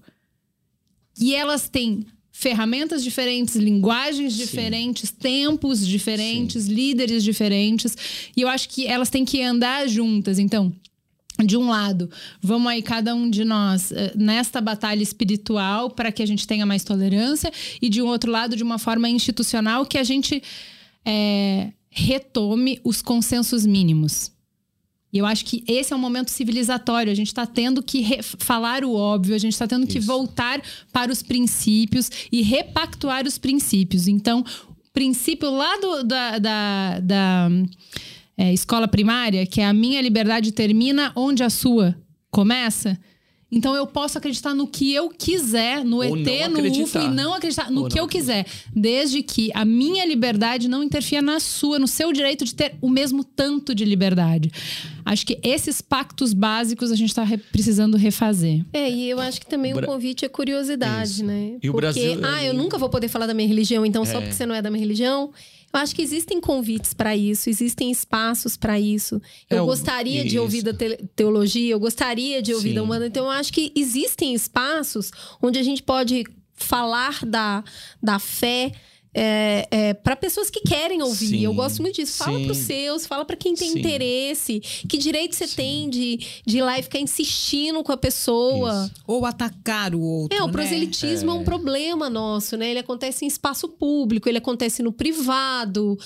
[1.20, 7.96] E elas têm ferramentas diferentes, linguagens diferentes, tempos diferentes, líderes diferentes.
[8.36, 10.40] E eu acho que elas têm que andar juntas.
[10.40, 10.74] Então,
[11.44, 12.10] de um lado,
[12.42, 16.66] vamos aí cada um de nós eh, nesta batalha espiritual para que a gente tenha
[16.66, 20.42] mais tolerância, e de um outro lado, de uma forma institucional, que a gente
[21.06, 24.32] eh, retome os consensos mínimos.
[25.12, 27.10] E eu acho que esse é um momento civilizatório.
[27.12, 30.08] A gente está tendo que falar o óbvio, a gente está tendo que Isso.
[30.08, 30.62] voltar
[30.92, 34.10] para os princípios e repactuar os princípios.
[34.10, 37.50] Então, o princípio lá do- da, da- da,
[38.38, 41.96] é, escola primária, que é a minha liberdade termina onde a sua
[42.30, 42.98] começa.
[43.52, 47.34] Então eu posso acreditar no que eu quiser, no Ou ET, no UFO e não
[47.34, 51.78] acreditar no Ou que eu quiser, desde que a minha liberdade não interfira na sua,
[51.80, 54.52] no seu direito de ter o mesmo tanto de liberdade.
[55.06, 58.66] Acho que esses pactos básicos a gente está precisando refazer.
[58.74, 61.24] É, e eu acho que também O o convite é curiosidade, Isso.
[61.26, 61.52] né?
[61.62, 64.18] E o porque, Brasil- ah, eu nunca vou poder falar da minha religião, então só
[64.18, 64.22] É.
[64.22, 65.32] porque você não é da minha religião.
[65.76, 69.22] Eu acho que existem convites para isso, existem espaços para isso.
[69.50, 70.42] Eu É, gostaria de isso.
[70.42, 72.86] ouvir da te- teologia, eu gostaria de ouvir da Sim.
[72.86, 73.08] humana.
[73.08, 75.12] Então, eu acho que existem espaços
[75.42, 76.24] onde a gente pode
[76.54, 77.62] falar da,
[78.02, 78.72] da fé.
[80.04, 81.28] Para pessoas que querem ouvir.
[81.28, 82.18] Sim, Eu gosto muito disso.
[82.18, 82.44] Fala sim.
[82.44, 83.80] para os seus, fala para quem tem Sim.
[83.80, 84.60] interesse.
[84.88, 88.86] Que direito você tem de, de ir lá e ficar insistindo com a pessoa?
[88.86, 89.04] Isso.
[89.08, 90.38] Ou atacar o outro.
[90.38, 90.52] É, o né?
[90.52, 91.34] proselitismo é.
[91.34, 92.70] um problema nosso, né?
[92.70, 95.98] Ele acontece em espaço público, ele acontece no privado.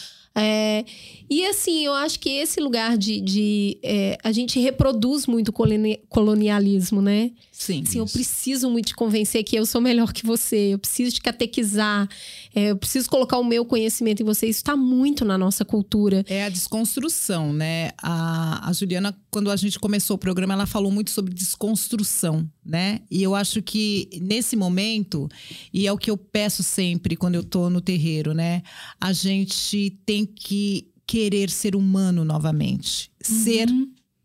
[0.41, 0.85] É,
[1.29, 3.21] E assim, eu acho que esse lugar de.
[3.21, 7.31] de, é, a gente reproduz muito colonialismo, né?
[7.51, 7.83] Sim.
[7.85, 11.21] Assim, eu preciso muito te convencer que eu sou melhor que você, eu preciso te
[11.21, 12.07] catequizar,
[12.55, 14.47] é, eu preciso colocar o meu conhecimento em você.
[14.47, 16.23] Isso está muito na nossa cultura.
[16.27, 17.91] É a desconstrução, né?
[18.01, 23.01] A, a Juliana, quando a gente começou o programa, ela falou muito sobre desconstrução, né?
[23.09, 25.29] E eu acho que nesse momento,
[25.73, 28.63] e é o que eu peço sempre quando eu tô no terreiro, né?
[28.99, 33.11] A gente tem que querer ser humano novamente.
[33.21, 33.67] Ser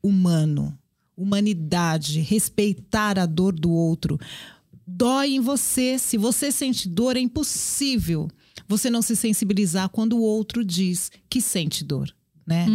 [0.02, 0.76] humano.
[1.16, 2.20] Humanidade.
[2.20, 4.18] Respeitar a dor do outro.
[4.86, 5.98] Dói em você.
[5.98, 8.28] Se você sente dor, é impossível
[8.66, 12.14] você não se sensibilizar quando o outro diz que sente dor.
[12.46, 12.66] Né?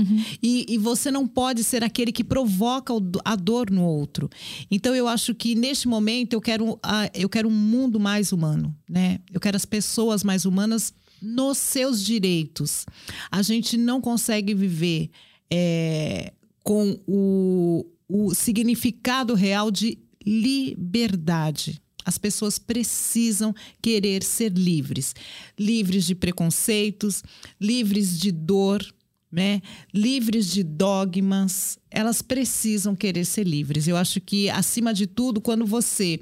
[0.42, 2.92] E, e você não pode ser aquele que provoca
[3.24, 4.28] a dor no outro.
[4.72, 6.80] Então eu acho que neste momento eu quero,
[7.14, 9.20] eu quero um mundo mais humano, né?
[9.32, 12.86] Eu quero as pessoas mais humanas nos seus direitos.
[13.30, 15.12] A gente não consegue viver
[15.52, 21.82] é, com o, o significado real de liberdade.
[22.06, 25.14] As pessoas precisam querer ser livres,
[25.58, 27.24] livres de preconceitos,
[27.60, 28.84] livres de dor,
[29.32, 29.62] né?
[29.94, 31.78] Livres de dogmas.
[31.90, 33.88] Elas precisam querer ser livres.
[33.88, 36.20] Eu acho que acima de tudo, quando você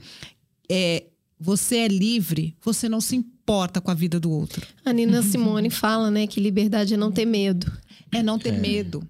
[0.70, 1.06] é
[1.40, 4.66] você é livre, você não se importa com a vida do outro.
[4.84, 7.72] A Nina Simone fala, né, que liberdade é não ter medo.
[8.12, 9.08] É não ter medo.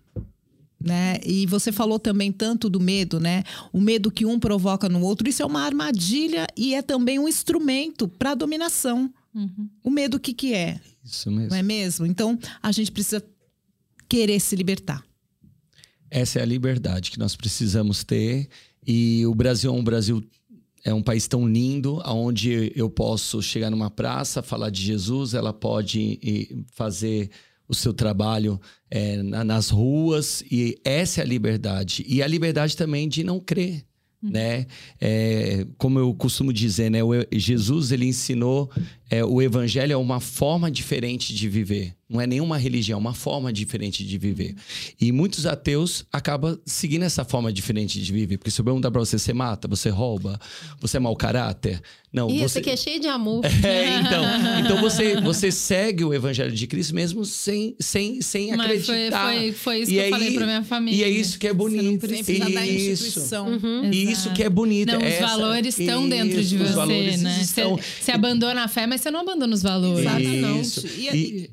[0.79, 1.19] Né?
[1.25, 3.43] E você falou também tanto do medo, né?
[3.71, 7.27] O medo que um provoca no outro, isso é uma armadilha e é também um
[7.27, 9.11] instrumento para dominação.
[9.83, 10.79] O medo o que que é?
[11.03, 11.49] Isso mesmo.
[11.51, 12.05] Não é mesmo?
[12.05, 13.23] Então, a gente precisa
[14.09, 15.03] querer se libertar.
[16.09, 18.47] Essa é a liberdade que nós precisamos ter.
[18.85, 20.23] E o Brasil é um Brasil
[20.83, 25.51] é um país tão lindo, onde eu posso chegar numa praça, falar de Jesus, ela
[25.51, 27.29] pode fazer
[27.67, 28.57] o seu trabalho
[29.25, 32.05] na- nas ruas, e essa é a liberdade.
[32.07, 33.83] E a liberdade também de não crer.
[34.23, 34.65] Né?
[34.99, 37.03] É, como eu costumo dizer, né?
[37.03, 38.71] o Jesus ele ensinou
[39.09, 41.96] é, o evangelho é uma forma diferente de viver.
[42.09, 44.55] Não é nenhuma religião, é uma forma diferente de viver.
[44.99, 48.37] E muitos ateus acabam seguindo essa forma diferente de viver.
[48.37, 50.39] Porque se eu perguntar pra você, você mata, você rouba,
[50.79, 51.81] você é mau caráter.
[52.13, 52.45] Não, E você...
[52.45, 53.43] esse aqui é cheio de amor.
[53.61, 54.23] É, então,
[54.63, 59.27] então você, você segue o evangelho de Cristo mesmo sem, sem, sem Mas foi, acreditar.
[59.33, 60.97] foi, foi isso E que eu aí- falei pra minha família.
[60.99, 62.07] E é isso que é Você não bonito.
[62.07, 63.03] precisa da Isso.
[63.03, 63.47] instituição.
[63.91, 64.93] Isso que é bonito.
[64.93, 67.39] Não, os Essa- valores estão dentro de Isso, você, né?
[67.41, 70.05] estão- Você, você abandona a fé, mas você não abandona os valores.
[70.05, 70.61] Exatamente.
[70.61, 70.87] Isso.
[70.87, 71.49] E- E-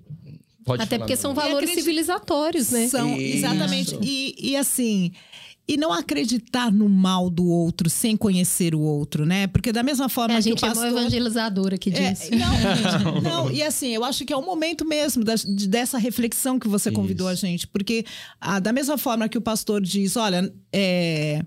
[0.64, 2.88] pode Até porque são valores acredito- civilizatórios, né?
[2.88, 3.36] São, Isso.
[3.38, 3.98] exatamente.
[4.02, 5.12] E, e assim,
[5.66, 9.46] e não acreditar no mal do outro sem conhecer o outro, né?
[9.46, 10.88] Porque da mesma forma É, a que o gente é pastor...
[10.90, 12.28] uma evangelizadora que É, diz.
[12.30, 16.58] não, não, e assim, eu acho que é o momento mesmo da- de- dessa reflexão
[16.58, 17.66] que você convidou a gente.
[17.66, 18.04] Porque
[18.40, 21.40] ah, da mesma forma que o pastor diz, olha, é,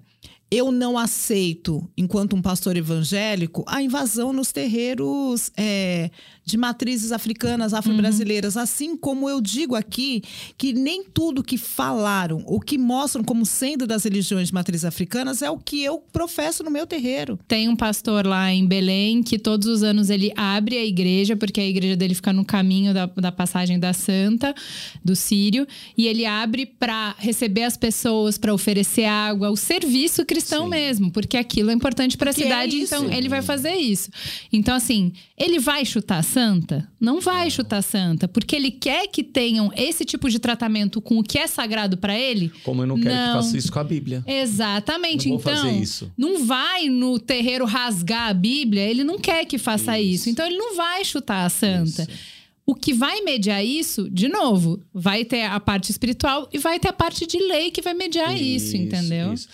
[0.50, 6.10] eu não aceito, enquanto um pastor evangélico, a invasão nos terreiros é,
[6.48, 8.56] de matrizes africanas, afro-brasileiras.
[8.56, 10.24] Assim como eu digo aqui
[10.58, 15.42] que nem tudo que falaram ou que mostram como sendo das religiões de matrizes africanas
[15.42, 17.38] é o que eu professo no meu terreiro.
[17.50, 21.60] Tem um pastor lá em Belém que todos os anos ele abre a igreja, porque
[21.60, 24.56] a igreja dele fica no caminho da, da passagem da Santa,
[25.04, 25.68] do Sírio,
[25.98, 30.70] e ele abre para receber as pessoas, para oferecer água, o serviço cristão Sim.
[30.70, 32.96] mesmo, porque aquilo é importante para a é cidade, isso.
[32.96, 34.10] então ele vai fazer isso.
[34.54, 36.88] Então, assim, ele vai chutar a Santa?
[37.00, 41.18] Não vai chutar a Santa, porque ele quer que tenham esse tipo de tratamento com
[41.18, 42.52] o que é sagrado para ele.
[42.64, 43.28] Como eu não quero Não.
[43.40, 44.24] que faça isso com a Bíblia.
[44.28, 45.30] Exatamente.
[45.30, 46.12] Não vou então, fazer isso.
[46.16, 50.08] não vai no terreiro rasgar a Bíblia, ele não quer que faça isso.
[50.08, 50.30] Isso.
[50.30, 52.04] Então ele não vai chutar a santa.
[52.04, 52.38] Isso.
[52.68, 56.90] O que vai mediar isso, de novo, vai ter a parte espiritual e vai ter
[56.90, 59.34] a parte de lei que vai mediar isso, entendeu?
[59.34, 59.48] isso.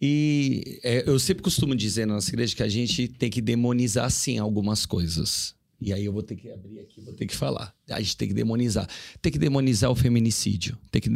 [0.00, 4.10] E é, eu sempre costumo dizer na nossa igreja que a gente tem que demonizar,
[4.10, 5.54] sim, algumas coisas.
[5.80, 7.74] E aí eu vou ter que abrir aqui, vou ter que falar.
[7.88, 8.86] A gente tem que demonizar.
[9.22, 11.08] Tem que demonizar o feminicídio, tem que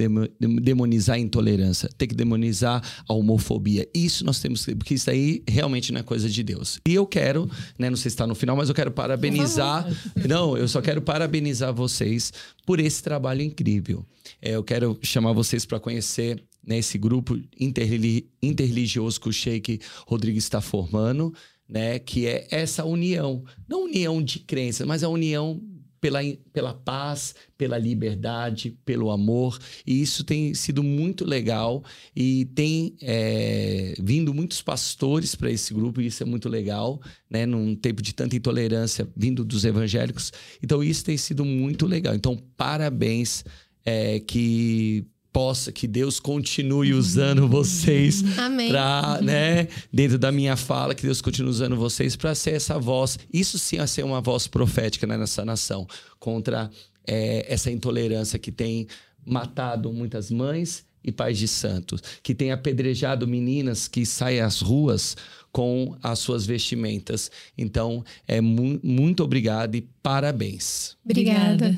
[0.61, 3.87] demonizar a intolerância, tem que demonizar a homofobia.
[3.95, 6.81] Isso nós temos que, porque isso aí realmente não é coisa de Deus.
[6.89, 7.49] E eu quero,
[7.79, 9.87] né, não sei se está no final, mas eu quero parabenizar.
[10.27, 12.33] Não, eu só quero parabenizar vocês
[12.65, 14.05] por esse trabalho incrível.
[14.41, 20.45] É, eu quero chamar vocês para conhecer né, esse grupo interreligioso que o Sheik Rodrigues
[20.45, 21.35] está formando
[21.69, 21.99] né?
[21.99, 23.45] Que é essa união.
[23.69, 25.61] Não união de crença, mas a união
[26.05, 26.21] pela,
[26.53, 29.59] pela paz, pela liberdade, pelo amor.
[29.87, 31.83] E isso tem sido muito legal
[32.15, 37.01] e tem é, vindo muitos pastores para esse grupo, e isso é muito legal,
[37.31, 37.47] né?
[37.47, 40.31] Num tempo de tanta intolerância vindo dos evangélicos.
[40.63, 42.15] Então, isso tem sido muito legal.
[42.15, 43.43] Então, parabéns.
[43.87, 48.23] É, que possa, que Deus continue usando vocês
[48.69, 53.19] para, né, dentro da minha fala, que Deus continue usando vocês para ser essa voz.
[53.33, 55.89] Isso sim é ser uma voz profética né, nessa nação
[56.21, 56.71] contra
[57.05, 58.87] é, essa intolerância que tem
[59.27, 65.17] matado muitas mães e pais de santos, que tem apedrejado meninas que saem às ruas
[65.51, 67.31] com as suas vestimentas.
[67.59, 70.97] Então, é mu muito obrigado e parabéns.
[71.05, 71.77] Obrigada.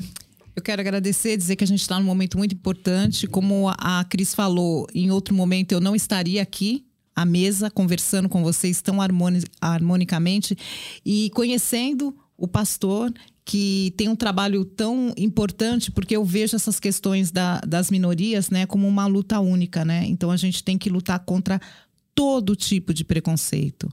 [0.57, 3.27] Eu quero agradecer, dizer que a gente está num momento muito importante.
[3.27, 6.83] Como a Cris falou, em outro momento eu não estaria aqui
[7.15, 10.57] à mesa conversando com vocês tão harmoni harmonicamente
[11.05, 13.13] e conhecendo o pastor
[13.45, 18.65] que tem um trabalho tão importante, porque eu vejo essas questões da, das minorias né,
[18.65, 19.85] como uma luta única.
[19.85, 20.05] Né?
[20.07, 21.61] Então a gente tem que lutar contra
[22.17, 23.87] todo tipo de preconceito.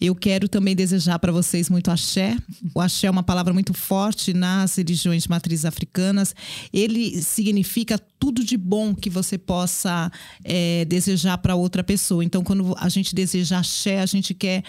[0.00, 2.34] Eu quero também desejar para vocês muito axé.
[2.74, 6.34] O axé é uma palavra muito forte nas religiões de matriz africanas.
[6.72, 10.10] Ele significa tudo de bom que você possa
[10.42, 12.24] é, desejar para outra pessoa.
[12.24, 14.64] Então, quando a gente deseja axé, a gente quer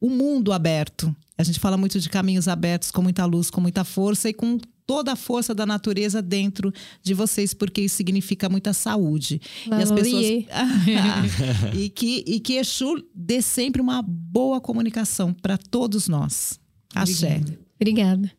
[0.00, 1.14] o mundo aberto.
[1.36, 4.60] A gente fala muito de caminhos abertos, com muita luz, com muita força e com
[4.86, 6.72] toda a força da natureza dentro
[7.02, 9.40] de vocês, porque isso significa muita saúde.
[9.66, 10.24] e as pessoas
[11.74, 16.58] e que e que Exu dê sempre uma boa comunicação para todos nós.
[16.94, 17.40] Axé.
[17.80, 18.30] Obrigada.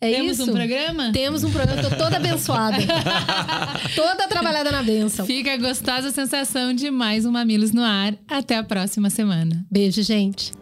[0.00, 0.48] É Temos isso?
[0.48, 1.12] um programa?
[1.12, 1.82] Temos um programa.
[1.82, 2.76] Tô toda abençoada.
[3.96, 5.26] toda trabalhada na bênção.
[5.26, 8.14] Fica a gostosa sensação de mais um Mamilos no ar.
[8.28, 9.66] Até a próxima semana.
[9.68, 10.52] Beijo, gente.